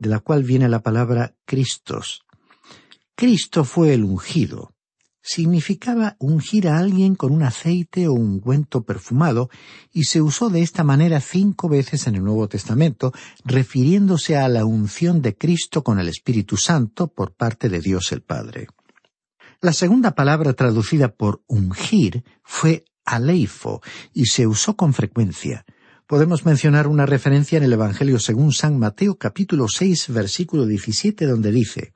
de 0.00 0.08
la 0.08 0.18
cual 0.18 0.42
viene 0.42 0.68
la 0.68 0.82
palabra 0.82 1.36
Cristos. 1.44 2.24
Cristo 3.14 3.62
fue 3.62 3.94
el 3.94 4.02
ungido. 4.02 4.74
Significaba 5.22 6.16
ungir 6.18 6.66
a 6.66 6.78
alguien 6.78 7.14
con 7.14 7.30
un 7.30 7.44
aceite 7.44 8.08
o 8.08 8.12
ungüento 8.12 8.82
perfumado 8.82 9.50
y 9.92 10.04
se 10.04 10.20
usó 10.20 10.50
de 10.50 10.62
esta 10.62 10.82
manera 10.82 11.20
cinco 11.20 11.68
veces 11.68 12.08
en 12.08 12.16
el 12.16 12.24
Nuevo 12.24 12.48
Testamento, 12.48 13.12
refiriéndose 13.44 14.36
a 14.36 14.48
la 14.48 14.64
unción 14.64 15.22
de 15.22 15.36
Cristo 15.36 15.84
con 15.84 16.00
el 16.00 16.08
Espíritu 16.08 16.56
Santo 16.56 17.06
por 17.06 17.36
parte 17.36 17.68
de 17.68 17.78
Dios 17.78 18.10
el 18.10 18.22
Padre. 18.22 18.66
La 19.60 19.72
segunda 19.72 20.16
palabra 20.16 20.54
traducida 20.54 21.14
por 21.14 21.44
ungir 21.46 22.24
fue 22.42 22.84
aleifo 23.04 23.80
y 24.12 24.26
se 24.26 24.48
usó 24.48 24.76
con 24.76 24.92
frecuencia. 24.92 25.64
Podemos 26.08 26.46
mencionar 26.46 26.88
una 26.88 27.04
referencia 27.04 27.58
en 27.58 27.64
el 27.64 27.74
Evangelio 27.74 28.18
según 28.18 28.52
San 28.52 28.78
Mateo 28.78 29.18
capítulo 29.18 29.68
seis 29.68 30.06
versículo 30.08 30.64
diecisiete 30.64 31.26
donde 31.26 31.52
dice 31.52 31.92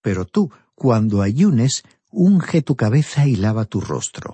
Pero 0.00 0.24
tú, 0.24 0.50
cuando 0.74 1.20
ayunes, 1.20 1.82
unge 2.10 2.62
tu 2.62 2.74
cabeza 2.74 3.26
y 3.26 3.36
lava 3.36 3.66
tu 3.66 3.82
rostro. 3.82 4.32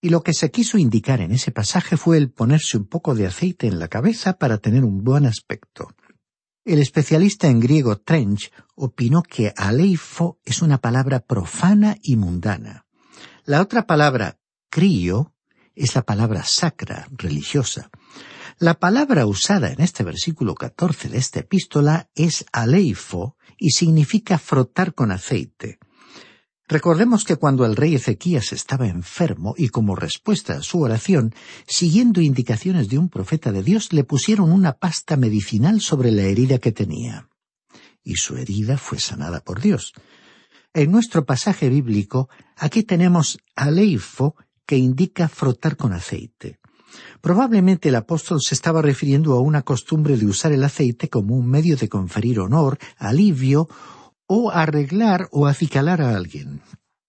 Y 0.00 0.10
lo 0.10 0.22
que 0.22 0.34
se 0.34 0.52
quiso 0.52 0.78
indicar 0.78 1.20
en 1.20 1.32
ese 1.32 1.50
pasaje 1.50 1.96
fue 1.96 2.16
el 2.16 2.30
ponerse 2.30 2.76
un 2.76 2.86
poco 2.86 3.16
de 3.16 3.26
aceite 3.26 3.66
en 3.66 3.80
la 3.80 3.88
cabeza 3.88 4.34
para 4.34 4.58
tener 4.58 4.84
un 4.84 5.02
buen 5.02 5.26
aspecto. 5.26 5.88
El 6.64 6.78
especialista 6.78 7.48
en 7.48 7.58
griego 7.58 7.96
Trench 7.96 8.52
opinó 8.76 9.24
que 9.24 9.52
aleifo 9.56 10.38
es 10.44 10.62
una 10.62 10.78
palabra 10.78 11.18
profana 11.18 11.96
y 12.02 12.14
mundana. 12.14 12.86
La 13.44 13.60
otra 13.60 13.84
palabra, 13.84 14.38
crío, 14.70 15.32
es 15.78 15.94
la 15.94 16.02
palabra 16.02 16.44
sacra, 16.44 17.08
religiosa. 17.16 17.90
La 18.58 18.74
palabra 18.74 19.26
usada 19.26 19.70
en 19.72 19.80
este 19.80 20.02
versículo 20.02 20.54
14 20.54 21.08
de 21.08 21.18
esta 21.18 21.40
epístola 21.40 22.10
es 22.14 22.44
aleifo 22.52 23.36
y 23.56 23.70
significa 23.70 24.38
frotar 24.38 24.94
con 24.94 25.12
aceite. 25.12 25.78
Recordemos 26.66 27.24
que 27.24 27.36
cuando 27.36 27.64
el 27.64 27.76
rey 27.76 27.94
Ezequías 27.94 28.52
estaba 28.52 28.88
enfermo 28.88 29.54
y 29.56 29.68
como 29.68 29.96
respuesta 29.96 30.54
a 30.54 30.62
su 30.62 30.82
oración, 30.82 31.34
siguiendo 31.66 32.20
indicaciones 32.20 32.88
de 32.88 32.98
un 32.98 33.08
profeta 33.08 33.52
de 33.52 33.62
Dios, 33.62 33.92
le 33.92 34.04
pusieron 34.04 34.52
una 34.52 34.74
pasta 34.74 35.16
medicinal 35.16 35.80
sobre 35.80 36.10
la 36.10 36.24
herida 36.24 36.58
que 36.58 36.72
tenía. 36.72 37.28
Y 38.02 38.16
su 38.16 38.36
herida 38.36 38.76
fue 38.76 38.98
sanada 38.98 39.40
por 39.40 39.62
Dios. 39.62 39.94
En 40.74 40.90
nuestro 40.90 41.24
pasaje 41.24 41.70
bíblico, 41.70 42.28
aquí 42.56 42.82
tenemos 42.82 43.38
aleifo 43.56 44.36
que 44.68 44.76
indica 44.76 45.28
frotar 45.28 45.78
con 45.78 45.94
aceite. 45.94 46.60
Probablemente 47.22 47.88
el 47.88 47.94
apóstol 47.94 48.40
se 48.42 48.54
estaba 48.54 48.82
refiriendo 48.82 49.32
a 49.32 49.40
una 49.40 49.62
costumbre 49.62 50.18
de 50.18 50.26
usar 50.26 50.52
el 50.52 50.62
aceite 50.62 51.08
como 51.08 51.34
un 51.36 51.48
medio 51.48 51.78
de 51.78 51.88
conferir 51.88 52.38
honor, 52.38 52.78
alivio 52.98 53.66
o 54.26 54.50
arreglar 54.50 55.28
o 55.32 55.46
acicalar 55.46 56.02
a 56.02 56.14
alguien. 56.14 56.60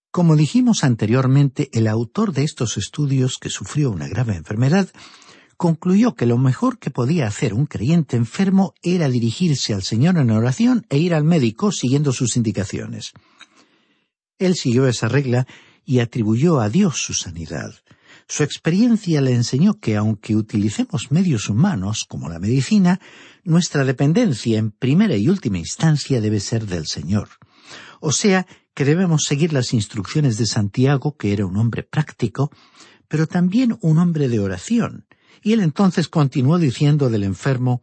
Como 0.10 0.38
dijimos 0.38 0.86
anteriormente, 0.86 1.70
el 1.74 1.88
autor 1.88 2.32
de 2.32 2.46
estos 2.46 2.78
estudios, 2.78 3.38
que 3.38 3.50
sufrió 3.50 3.92
una 3.92 4.08
grave 4.08 4.36
enfermedad, 4.38 4.88
concluyó 5.58 6.16
que 6.16 6.26
lo 6.26 6.38
mejor 6.38 6.80
que 6.80 6.92
podía 6.92 7.28
hacer 7.28 7.54
un 7.54 7.66
creyente 7.66 8.16
enfermo 8.16 8.74
era 8.82 9.10
dirigirse 9.10 9.74
al 9.74 9.84
Señor 9.84 10.18
en 10.18 10.32
oración 10.32 10.86
e 10.90 10.98
ir 10.98 11.14
al 11.14 11.26
médico 11.26 11.74
siguiendo 11.74 12.14
sus 12.14 12.38
indicaciones. 12.38 13.12
Él 14.38 14.56
siguió 14.56 14.88
esa 14.88 15.10
regla 15.10 15.46
y 15.90 16.02
atribuyó 16.02 16.60
a 16.60 16.70
Dios 16.70 17.02
su 17.02 17.16
sanidad. 17.16 17.74
Su 18.28 18.44
experiencia 18.44 19.22
le 19.22 19.34
enseñó 19.34 19.80
que 19.80 19.98
aunque 19.98 20.36
utilicemos 20.36 21.12
medios 21.12 21.50
humanos, 21.50 22.06
como 22.08 22.30
la 22.30 22.38
medicina, 22.38 23.02
nuestra 23.44 23.84
dependencia 23.84 24.60
en 24.60 24.70
primera 24.70 25.18
y 25.18 25.28
última 25.28 25.58
instancia 25.58 26.22
debe 26.22 26.42
ser 26.42 26.68
del 26.68 26.86
Señor. 26.86 27.30
O 28.02 28.12
sea, 28.12 28.46
que 28.76 28.86
debemos 28.86 29.24
seguir 29.24 29.52
las 29.52 29.74
instrucciones 29.74 30.38
de 30.38 30.46
Santiago, 30.46 31.18
que 31.18 31.34
era 31.34 31.48
un 31.48 31.58
hombre 31.58 31.82
práctico, 31.82 32.52
pero 33.08 33.26
también 33.26 33.76
un 33.82 33.98
hombre 33.98 34.30
de 34.30 34.40
oración, 34.40 35.08
y 35.42 35.54
él 35.54 35.62
entonces 35.62 36.08
continuó 36.08 36.60
diciendo 36.60 37.10
del 37.10 37.24
enfermo, 37.24 37.82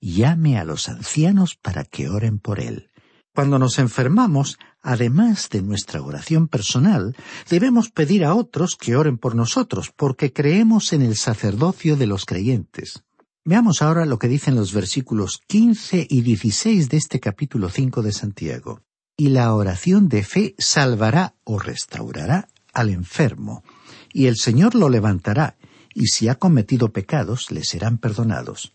llame 0.00 0.56
a 0.56 0.62
los 0.62 0.88
ancianos 0.88 1.56
para 1.56 1.84
que 1.84 2.08
oren 2.08 2.38
por 2.38 2.60
él. 2.60 2.90
Cuando 3.34 3.58
nos 3.58 3.80
enfermamos, 3.80 4.56
además 4.84 5.48
de 5.50 5.62
nuestra 5.62 6.02
oración 6.02 6.46
personal, 6.46 7.16
debemos 7.48 7.90
pedir 7.90 8.24
a 8.24 8.34
otros 8.34 8.76
que 8.76 8.94
oren 8.94 9.18
por 9.18 9.34
nosotros, 9.34 9.90
porque 9.96 10.32
creemos 10.32 10.92
en 10.92 11.02
el 11.02 11.16
sacerdocio 11.16 11.96
de 11.96 12.06
los 12.06 12.26
creyentes. 12.26 13.02
Veamos 13.46 13.82
ahora 13.82 14.06
lo 14.06 14.18
que 14.18 14.28
dicen 14.28 14.54
los 14.54 14.72
versículos 14.72 15.40
quince 15.46 16.06
y 16.08 16.20
dieciséis 16.20 16.88
de 16.90 16.98
este 16.98 17.18
capítulo 17.18 17.70
cinco 17.70 18.02
de 18.02 18.12
Santiago. 18.12 18.82
Y 19.16 19.28
la 19.28 19.54
oración 19.54 20.08
de 20.08 20.22
fe 20.22 20.54
salvará 20.58 21.34
o 21.44 21.58
restaurará 21.58 22.48
al 22.72 22.90
enfermo, 22.90 23.64
y 24.12 24.26
el 24.26 24.36
Señor 24.36 24.74
lo 24.74 24.88
levantará, 24.88 25.56
y 25.94 26.08
si 26.08 26.28
ha 26.28 26.34
cometido 26.34 26.92
pecados, 26.92 27.50
le 27.50 27.64
serán 27.64 27.98
perdonados. 27.98 28.72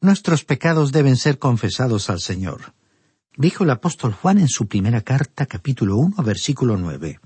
Nuestros 0.00 0.44
pecados 0.44 0.92
deben 0.92 1.16
ser 1.16 1.38
confesados 1.38 2.10
al 2.10 2.20
Señor. 2.20 2.74
Dijo 3.36 3.64
el 3.64 3.70
apóstol 3.70 4.12
Juan 4.12 4.38
en 4.38 4.48
su 4.48 4.66
primera 4.66 5.00
carta, 5.00 5.46
capítulo 5.46 5.96
uno, 5.96 6.22
versículo 6.22 6.76
nueve. 6.76 7.18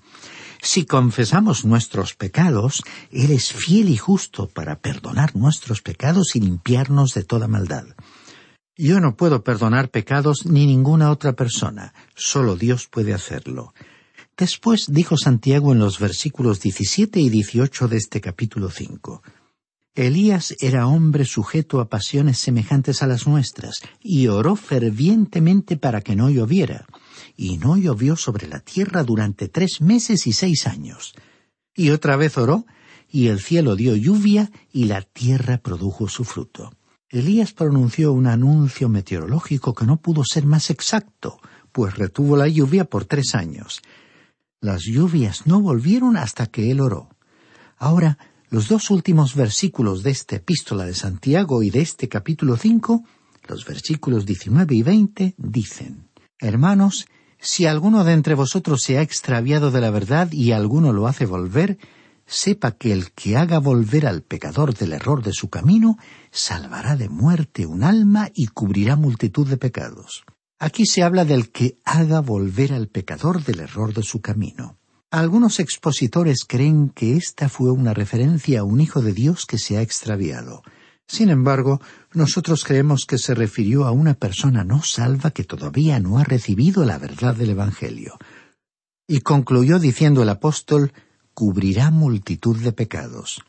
Si 0.63 0.85
confesamos 0.85 1.65
nuestros 1.65 2.15
pecados, 2.15 2.83
Él 3.11 3.33
es 3.33 3.53
fiel 3.53 3.89
y 3.89 3.97
justo 3.97 4.49
para 4.49 4.79
perdonar 4.79 5.35
nuestros 5.35 5.83
pecados 5.83 6.37
y 6.37 6.41
limpiarnos 6.41 7.13
de 7.15 7.25
toda 7.25 7.49
maldad. 7.49 7.87
Yo 8.77 9.01
no 9.01 9.17
puedo 9.17 9.43
perdonar 9.43 9.91
pecados 9.91 10.47
ni 10.47 10.67
ninguna 10.67 11.11
otra 11.11 11.33
persona, 11.33 11.93
solo 12.15 12.57
Dios 12.57 12.87
puede 12.87 13.13
hacerlo. 13.13 13.75
Después 14.37 14.87
dijo 14.89 15.17
Santiago 15.17 15.73
en 15.73 15.81
los 15.81 15.99
versículos 15.99 16.61
17 16.61 17.19
y 17.19 17.31
18 17.31 17.89
de 17.89 17.97
este 17.97 18.21
capítulo 18.21 18.71
5. 18.71 19.23
Elías 19.97 20.55
era 20.61 20.87
hombre 20.87 21.25
sujeto 21.25 21.81
a 21.81 21.89
pasiones 21.89 22.39
semejantes 22.39 23.03
a 23.03 23.07
las 23.07 23.27
nuestras, 23.27 23.81
y 24.03 24.27
oró 24.27 24.55
fervientemente 24.55 25.79
para 25.79 26.03
que 26.03 26.15
no 26.15 26.29
lloviera, 26.29 26.87
y 27.35 27.57
no 27.57 27.79
llovió 27.79 28.15
sobre 28.15 28.47
la 28.47 28.61
tierra 28.61 29.05
durante 29.05 29.49
tres 29.49 29.81
meses 29.81 30.27
y 30.27 30.35
seis 30.35 30.67
años. 30.67 31.15
Y 31.75 31.91
otra 31.91 32.17
vez 32.17 32.37
oró, 32.37 32.67
y 33.09 33.29
el 33.29 33.41
cielo 33.41 33.75
dio 33.75 33.97
lluvia, 33.97 34.51
y 34.71 34.85
la 34.85 35.01
tierra 35.01 35.57
produjo 35.59 36.09
su 36.09 36.25
fruto. 36.25 36.75
Elías 37.09 37.55
pronunció 37.55 38.13
un 38.13 38.27
anuncio 38.27 38.91
meteorológico 38.91 39.73
que 39.73 39.87
no 39.87 39.97
pudo 39.97 40.25
ser 40.25 40.45
más 40.45 40.69
exacto, 40.69 41.41
pues 41.73 41.97
retuvo 41.97 42.37
la 42.37 42.49
lluvia 42.49 42.85
por 42.85 43.07
tres 43.07 43.35
años. 43.35 43.81
Las 44.61 44.83
lluvias 44.83 45.47
no 45.47 45.63
volvieron 45.63 46.19
hasta 46.19 46.49
que 46.49 46.71
él 46.71 46.81
oró. 46.81 47.09
Ahora, 47.79 48.19
los 48.49 48.69
dos 48.69 48.91
últimos 48.91 49.35
versículos 49.35 50.03
de 50.03 50.11
esta 50.11 50.37
epístola 50.37 50.85
de 50.85 50.95
Santiago 50.95 51.63
y 51.63 51.71
de 51.71 51.81
este 51.81 52.09
capítulo 52.09 52.57
cinco, 52.57 53.05
los 53.49 53.65
versículos 53.65 54.27
diecinueve 54.27 54.75
y 54.75 54.83
veinte, 54.83 55.35
dicen 55.37 56.09
Hermanos, 56.39 57.07
si 57.39 57.67
alguno 57.67 58.05
de 58.05 58.13
entre 58.13 58.35
vosotros 58.35 58.83
se 58.83 58.99
ha 58.99 59.03
extraviado 59.03 59.71
de 59.71 59.81
la 59.81 59.91
verdad 59.91 60.31
y 60.33 60.53
alguno 60.53 60.93
lo 60.93 61.07
hace 61.07 61.27
volver, 61.27 61.79
sepa 62.27 62.73
que 62.73 62.93
el 62.93 63.13
que 63.13 63.37
haga 63.37 63.59
volver 63.59 64.07
al 64.07 64.23
pecador 64.23 64.75
del 64.75 64.93
error 64.93 65.23
de 65.23 65.33
su 65.33 65.49
camino, 65.49 65.99
salvará 66.31 66.97
de 66.97 67.09
muerte 67.09 67.67
un 67.67 67.85
alma 67.85 68.31
y 68.35 68.49
cubrirá 68.49 68.97
multitud 68.97 69.49
de 69.49 69.57
pecados. 69.57 70.25
Aquí 70.59 70.87
se 70.87 71.03
habla 71.03 71.25
del 71.25 71.51
que 71.51 71.79
haga 71.85 72.21
volver 72.21 72.73
al 72.73 72.89
pecador 72.89 73.45
del 73.45 73.61
error 73.61 73.93
de 73.93 74.03
su 74.03 74.21
camino. 74.21 74.79
Algunos 75.11 75.61
expositores 75.61 76.45
creen 76.45 76.89
que 76.89 77.17
esta 77.17 77.49
fue 77.49 77.71
una 77.71 77.95
referencia 77.95 78.61
a 78.61 78.65
un 78.65 78.81
hijo 78.81 79.03
de 79.03 79.13
Dios 79.13 79.47
que 79.47 79.57
se 79.57 79.77
ha 79.77 79.83
extraviado. 79.83 80.63
Sin 81.07 81.31
embargo, 81.31 81.81
nosotros 82.13 82.65
creemos 82.65 83.07
que 83.07 83.17
se 83.17 83.35
refirió 83.35 83.85
a 83.85 83.93
una 83.93 84.15
persona 84.15 84.65
no 84.65 84.83
salva 84.83 85.31
que 85.31 85.45
todavía 85.45 86.01
no 86.01 86.19
ha 86.19 86.25
recibido 86.25 86.85
la 86.85 86.99
verdad 86.99 87.37
del 87.37 87.51
Evangelio. 87.51 88.19
Y 89.07 89.21
concluyó 89.21 89.79
diciendo 89.79 90.25
el 90.25 90.29
apóstol, 90.29 90.93
cubrirá 91.35 91.93
multitud 91.93 92.57
de 92.57 92.73
pecados. 92.73 93.41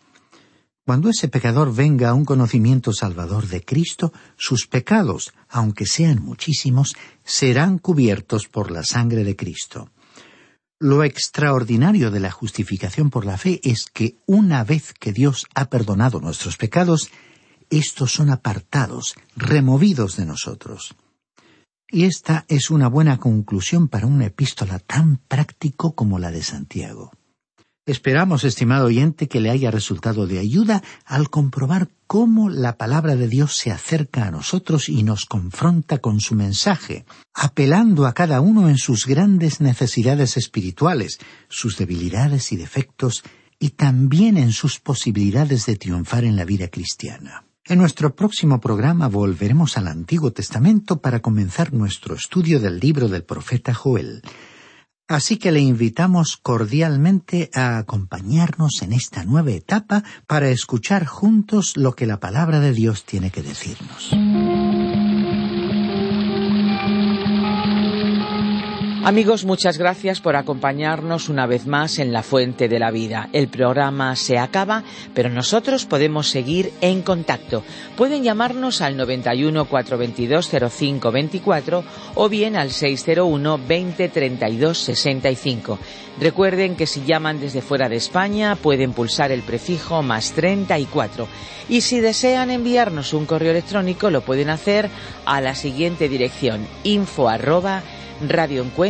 Cuando 0.86 1.10
ese 1.10 1.28
pecador 1.28 1.74
venga 1.74 2.10
a 2.10 2.14
un 2.14 2.24
conocimiento 2.24 2.94
salvador 2.94 3.48
de 3.48 3.66
Cristo, 3.66 4.14
sus 4.38 4.68
pecados, 4.68 5.34
aunque 5.50 5.88
sean 5.88 6.22
muchísimos, 6.22 6.96
serán 7.26 7.80
cubiertos 7.80 8.48
por 8.48 8.70
la 8.70 8.84
sangre 8.84 9.24
de 9.24 9.36
Cristo. 9.36 9.90
Lo 10.80 11.04
extraordinario 11.04 12.12
de 12.12 12.20
la 12.20 12.30
justificación 12.30 13.10
por 13.10 13.26
la 13.26 13.40
fe 13.40 13.60
es 13.64 13.88
que 13.92 14.20
una 14.28 14.64
vez 14.64 14.94
que 14.94 15.12
Dios 15.12 15.48
ha 15.56 15.72
perdonado 15.72 16.20
nuestros 16.22 16.56
pecados, 16.56 17.10
estos 17.72 18.14
son 18.14 18.30
apartados, 18.30 19.16
removidos 19.36 20.18
de 20.18 20.28
nosotros. 20.28 20.96
Y 21.90 22.04
esta 22.04 22.46
es 22.48 22.70
una 22.70 22.90
buena 22.90 23.18
conclusión 23.18 23.88
para 23.88 24.06
una 24.06 24.28
epístola 24.28 24.78
tan 24.78 25.18
práctico 25.18 25.96
como 25.96 26.20
la 26.20 26.30
de 26.30 26.44
Santiago. 26.44 27.12
Esperamos, 27.88 28.44
estimado 28.44 28.88
oyente, 28.88 29.30
que 29.30 29.40
le 29.40 29.50
haya 29.50 29.72
resultado 29.72 30.28
de 30.28 30.40
ayuda 30.40 30.84
al 31.06 31.30
comprobar 31.30 31.88
cómo 32.06 32.50
la 32.50 32.78
palabra 32.78 33.16
de 33.16 33.30
Dios 33.30 33.56
se 33.56 33.72
acerca 33.72 34.28
a 34.28 34.32
nosotros 34.32 34.90
y 34.90 35.04
nos 35.04 35.26
confronta 35.26 36.00
con 36.00 36.20
su 36.20 36.36
mensaje, 36.36 37.06
apelando 37.34 38.06
a 38.06 38.14
cada 38.14 38.42
uno 38.42 38.68
en 38.68 38.78
sus 38.78 39.06
grandes 39.06 39.62
necesidades 39.62 40.36
espirituales, 40.36 41.20
sus 41.48 41.78
debilidades 41.78 42.52
y 42.52 42.58
defectos, 42.58 43.24
y 43.58 43.70
también 43.70 44.36
en 44.36 44.52
sus 44.52 44.82
posibilidades 44.82 45.66
de 45.66 45.78
triunfar 45.78 46.26
en 46.26 46.36
la 46.36 46.44
vida 46.44 46.68
cristiana. 46.68 47.46
En 47.64 47.78
nuestro 47.78 48.14
próximo 48.18 48.60
programa 48.60 49.08
volveremos 49.08 49.78
al 49.78 49.88
Antiguo 49.88 50.34
Testamento 50.34 51.00
para 51.00 51.22
comenzar 51.22 51.72
nuestro 51.72 52.16
estudio 52.16 52.60
del 52.60 52.82
libro 52.82 53.08
del 53.08 53.24
profeta 53.24 53.74
Joel. 53.74 54.24
Así 55.08 55.38
que 55.38 55.54
le 55.54 55.62
invitamos 55.62 56.36
cordialmente 56.36 57.50
a 57.54 57.78
acompañarnos 57.78 58.82
en 58.82 58.92
esta 58.92 59.24
nueva 59.24 59.52
etapa 59.52 60.04
para 60.28 60.50
escuchar 60.50 61.06
juntos 61.06 61.78
lo 61.78 61.94
que 61.94 62.06
la 62.06 62.20
palabra 62.20 62.60
de 62.60 62.74
Dios 62.74 63.06
tiene 63.06 63.32
que 63.32 63.42
decirnos. 63.42 64.12
Amigos, 69.08 69.46
muchas 69.46 69.78
gracias 69.78 70.20
por 70.20 70.36
acompañarnos 70.36 71.30
una 71.30 71.46
vez 71.46 71.66
más 71.66 71.98
en 71.98 72.12
La 72.12 72.24
Fuente 72.24 72.68
de 72.68 72.78
la 72.78 72.92
Vida. 72.92 73.30
El 73.32 73.48
programa 73.48 74.14
se 74.18 74.38
acaba, 74.38 74.84
pero 75.14 75.30
nosotros 75.30 75.86
podemos 75.86 76.28
seguir 76.30 76.74
en 76.82 77.04
contacto. 77.04 77.64
Pueden 77.96 78.26
llamarnos 78.26 78.82
al 78.82 78.98
91 78.98 79.64
422 79.64 80.50
0524 80.50 81.84
o 82.16 82.28
bien 82.28 82.58
al 82.58 82.72
601 82.72 83.62
20 83.66 84.10
32 84.10 84.78
65. 84.78 85.80
Recuerden 86.20 86.76
que 86.76 86.86
si 86.86 87.06
llaman 87.06 87.40
desde 87.40 87.62
fuera 87.62 87.88
de 87.88 87.96
España 87.96 88.58
pueden 88.58 88.92
pulsar 88.92 89.32
el 89.32 89.42
prefijo 89.42 90.04
más 90.04 90.34
34. 90.34 91.30
Y 91.70 91.80
si 91.80 92.02
desean 92.02 92.52
enviarnos 92.52 93.14
un 93.14 93.26
correo 93.26 93.52
electrónico 93.52 94.10
lo 94.10 94.20
pueden 94.20 94.50
hacer 94.50 94.90
a 95.24 95.40
la 95.40 95.56
siguiente 95.56 96.10
dirección 96.10 96.68
info 96.84 97.30
arroba 97.30 97.84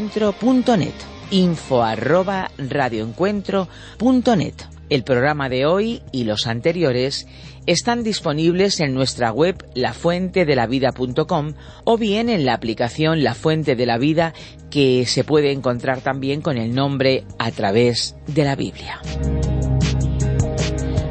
radioencuentro.net. 0.08 0.94
Info 1.32 1.84
arroba 1.84 2.50
radioencuentro.net. 2.58 4.54
El 4.90 5.04
programa 5.04 5.50
de 5.50 5.66
hoy 5.66 6.02
y 6.14 6.24
los 6.24 6.48
anteriores 6.48 7.28
están 7.66 8.04
disponibles 8.04 8.80
en 8.80 8.94
nuestra 8.94 9.34
web 9.34 9.68
lafuentedelavida.com 9.76 11.54
o 11.84 11.98
bien 11.98 12.30
en 12.30 12.46
la 12.46 12.54
aplicación 12.54 13.22
La 13.24 13.34
Fuente 13.34 13.76
de 13.76 13.86
la 13.86 13.98
Vida 13.98 14.34
que 14.70 15.06
se 15.06 15.26
puede 15.26 15.52
encontrar 15.52 16.00
también 16.00 16.40
con 16.42 16.58
el 16.58 16.74
nombre 16.74 17.26
a 17.38 17.52
través 17.52 18.16
de 18.28 18.46
la 18.46 18.56
Biblia. 18.56 19.02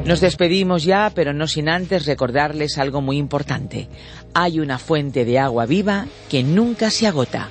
Nos 0.07 0.21
despedimos 0.21 0.85
ya, 0.85 1.13
pero 1.15 1.35
no 1.35 1.47
sin 1.49 1.69
antes 1.69 2.07
recordarles 2.07 2.79
algo 2.79 3.03
muy 3.03 3.19
importante. 3.19 3.89
Hay 4.33 4.61
una 4.61 4.79
fuente 4.79 5.27
de 5.27 5.39
agua 5.39 5.67
viva 5.67 6.07
que 6.31 6.43
nunca 6.43 6.91
se 6.91 7.07
agota 7.07 7.51